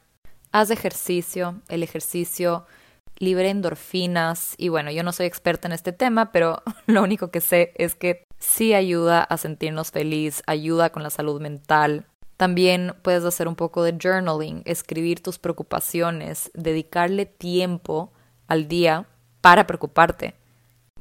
Haz 0.51 0.71
ejercicio, 0.71 1.61
el 1.69 1.83
ejercicio 1.83 2.65
libre 3.19 3.51
endorfinas 3.51 4.55
y 4.59 4.69
bueno, 4.69 4.91
yo 4.91 5.03
no 5.03 5.13
soy 5.13 5.27
experta 5.27 5.69
en 5.69 5.73
este 5.73 5.93
tema, 5.93 6.33
pero 6.33 6.63
lo 6.87 7.03
único 7.03 7.31
que 7.31 7.41
sé 7.41 7.73
es 7.77 7.95
que 7.95 8.25
sí 8.39 8.75
ayuda 8.75 9.23
a 9.23 9.37
sentirnos 9.37 9.91
feliz, 9.91 10.43
ayuda 10.47 10.91
con 10.91 11.03
la 11.03 11.11
salud 11.11 11.41
mental. 11.41 12.07
También 12.37 12.95
puedes 13.03 13.25
hacer 13.25 13.47
un 13.47 13.55
poco 13.55 13.83
de 13.83 13.97
journaling, 14.01 14.63
escribir 14.65 15.23
tus 15.23 15.39
preocupaciones, 15.39 16.51
dedicarle 16.55 17.27
tiempo 17.27 18.13
al 18.49 18.67
día 18.67 19.07
para 19.41 19.67
preocuparte. 19.67 20.35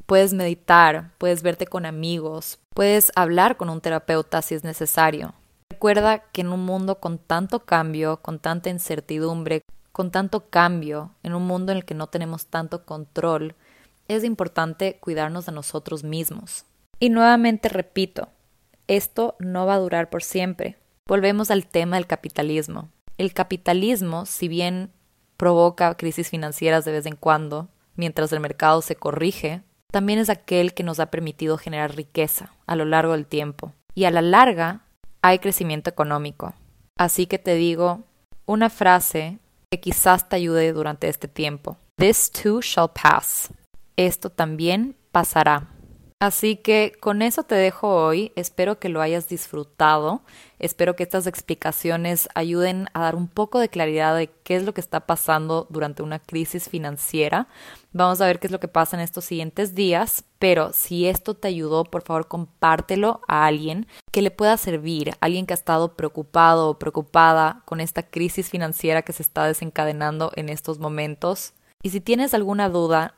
Puedes 0.06 0.32
meditar, 0.32 1.12
puedes 1.18 1.42
verte 1.42 1.66
con 1.66 1.86
amigos, 1.86 2.58
puedes 2.74 3.10
hablar 3.16 3.56
con 3.56 3.68
un 3.70 3.80
terapeuta 3.80 4.42
si 4.42 4.54
es 4.54 4.62
necesario. 4.62 5.34
Recuerda 5.70 6.20
que 6.30 6.42
en 6.42 6.52
un 6.52 6.64
mundo 6.64 7.00
con 7.00 7.18
tanto 7.18 7.60
cambio, 7.60 8.18
con 8.18 8.38
tanta 8.38 8.70
incertidumbre, 8.70 9.62
con 9.94 10.10
tanto 10.10 10.50
cambio, 10.50 11.12
en 11.22 11.34
un 11.34 11.46
mundo 11.46 11.70
en 11.70 11.78
el 11.78 11.84
que 11.84 11.94
no 11.94 12.08
tenemos 12.08 12.46
tanto 12.46 12.84
control, 12.84 13.54
es 14.08 14.24
importante 14.24 14.98
cuidarnos 14.98 15.46
de 15.46 15.52
nosotros 15.52 16.02
mismos. 16.02 16.64
Y 16.98 17.10
nuevamente 17.10 17.68
repito, 17.68 18.26
esto 18.88 19.36
no 19.38 19.66
va 19.66 19.74
a 19.74 19.78
durar 19.78 20.10
por 20.10 20.24
siempre. 20.24 20.78
Volvemos 21.06 21.52
al 21.52 21.68
tema 21.68 21.94
del 21.94 22.08
capitalismo. 22.08 22.88
El 23.18 23.32
capitalismo, 23.34 24.26
si 24.26 24.48
bien 24.48 24.90
provoca 25.36 25.96
crisis 25.96 26.28
financieras 26.28 26.84
de 26.84 26.90
vez 26.90 27.06
en 27.06 27.14
cuando, 27.14 27.68
mientras 27.94 28.32
el 28.32 28.40
mercado 28.40 28.82
se 28.82 28.96
corrige, 28.96 29.62
también 29.92 30.18
es 30.18 30.28
aquel 30.28 30.74
que 30.74 30.82
nos 30.82 30.98
ha 30.98 31.12
permitido 31.12 31.56
generar 31.56 31.94
riqueza 31.94 32.52
a 32.66 32.74
lo 32.74 32.84
largo 32.84 33.12
del 33.12 33.26
tiempo. 33.26 33.72
Y 33.94 34.06
a 34.06 34.10
la 34.10 34.22
larga 34.22 34.80
hay 35.22 35.38
crecimiento 35.38 35.88
económico. 35.88 36.52
Así 36.98 37.28
que 37.28 37.38
te 37.38 37.54
digo 37.54 38.02
una 38.44 38.70
frase 38.70 39.38
quizás 39.80 40.28
te 40.28 40.36
ayude 40.36 40.72
durante 40.72 41.08
este 41.08 41.28
tiempo. 41.28 41.76
This 41.96 42.30
too 42.30 42.60
shall 42.60 42.90
pass. 42.90 43.50
Esto 43.96 44.30
también 44.30 44.96
pasará. 45.12 45.73
Así 46.20 46.56
que 46.56 46.92
con 47.00 47.20
eso 47.20 47.42
te 47.42 47.54
dejo 47.54 47.88
hoy. 47.88 48.32
Espero 48.34 48.78
que 48.78 48.88
lo 48.88 49.02
hayas 49.02 49.28
disfrutado. 49.28 50.22
Espero 50.58 50.96
que 50.96 51.02
estas 51.02 51.26
explicaciones 51.26 52.28
ayuden 52.34 52.88
a 52.94 53.00
dar 53.00 53.14
un 53.14 53.28
poco 53.28 53.58
de 53.58 53.68
claridad 53.68 54.16
de 54.16 54.30
qué 54.42 54.56
es 54.56 54.62
lo 54.62 54.72
que 54.72 54.80
está 54.80 55.00
pasando 55.00 55.66
durante 55.68 56.02
una 56.02 56.20
crisis 56.20 56.70
financiera. 56.70 57.48
Vamos 57.92 58.22
a 58.22 58.26
ver 58.26 58.38
qué 58.38 58.46
es 58.46 58.52
lo 58.52 58.60
que 58.60 58.68
pasa 58.68 58.96
en 58.96 59.02
estos 59.02 59.26
siguientes 59.26 59.74
días. 59.74 60.24
Pero 60.38 60.72
si 60.72 61.06
esto 61.06 61.34
te 61.34 61.48
ayudó, 61.48 61.84
por 61.84 62.02
favor 62.02 62.26
compártelo 62.26 63.20
a 63.28 63.44
alguien 63.44 63.86
que 64.10 64.22
le 64.22 64.30
pueda 64.30 64.56
servir, 64.56 65.12
alguien 65.20 65.44
que 65.44 65.52
ha 65.52 65.56
estado 65.56 65.94
preocupado 65.94 66.70
o 66.70 66.78
preocupada 66.78 67.62
con 67.66 67.80
esta 67.80 68.02
crisis 68.02 68.48
financiera 68.48 69.02
que 69.02 69.12
se 69.12 69.22
está 69.22 69.46
desencadenando 69.46 70.32
en 70.36 70.48
estos 70.48 70.78
momentos. 70.78 71.52
Y 71.82 71.90
si 71.90 72.00
tienes 72.00 72.32
alguna 72.32 72.70
duda, 72.70 73.14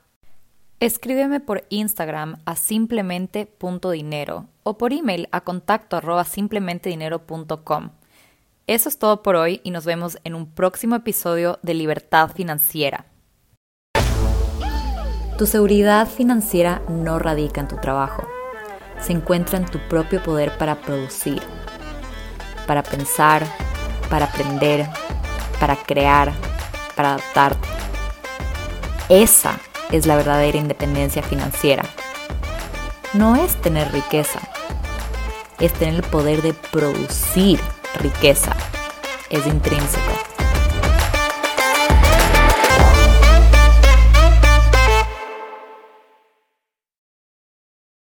Escríbeme 0.78 1.40
por 1.40 1.64
Instagram 1.70 2.36
a 2.44 2.54
simplemente.dinero 2.54 4.46
o 4.62 4.76
por 4.76 4.92
email 4.92 5.26
a 5.32 5.40
contacto. 5.40 5.98
Eso 8.66 8.88
es 8.90 8.98
todo 8.98 9.22
por 9.22 9.36
hoy 9.36 9.62
y 9.64 9.70
nos 9.70 9.86
vemos 9.86 10.18
en 10.24 10.34
un 10.34 10.52
próximo 10.52 10.96
episodio 10.96 11.58
de 11.62 11.72
Libertad 11.72 12.30
Financiera. 12.30 13.06
Tu 15.38 15.46
seguridad 15.46 16.06
financiera 16.06 16.82
no 16.90 17.18
radica 17.18 17.62
en 17.62 17.68
tu 17.68 17.76
trabajo, 17.76 18.28
se 19.00 19.14
encuentra 19.14 19.58
en 19.58 19.64
tu 19.64 19.78
propio 19.88 20.22
poder 20.22 20.58
para 20.58 20.82
producir, 20.82 21.40
para 22.66 22.82
pensar, 22.82 23.46
para 24.10 24.26
aprender, 24.26 24.86
para 25.58 25.76
crear, 25.76 26.34
para 26.94 27.14
adaptarte. 27.14 27.66
Esa 29.08 29.58
es 29.90 30.06
la 30.06 30.16
verdadera 30.16 30.58
independencia 30.58 31.22
financiera. 31.22 31.84
No 33.12 33.36
es 33.36 33.56
tener 33.56 33.92
riqueza, 33.92 34.40
es 35.60 35.72
tener 35.72 35.94
el 35.94 36.02
poder 36.02 36.42
de 36.42 36.52
producir 36.52 37.60
riqueza. 38.00 38.54
Es 39.30 39.46
intrínseco. 39.46 40.35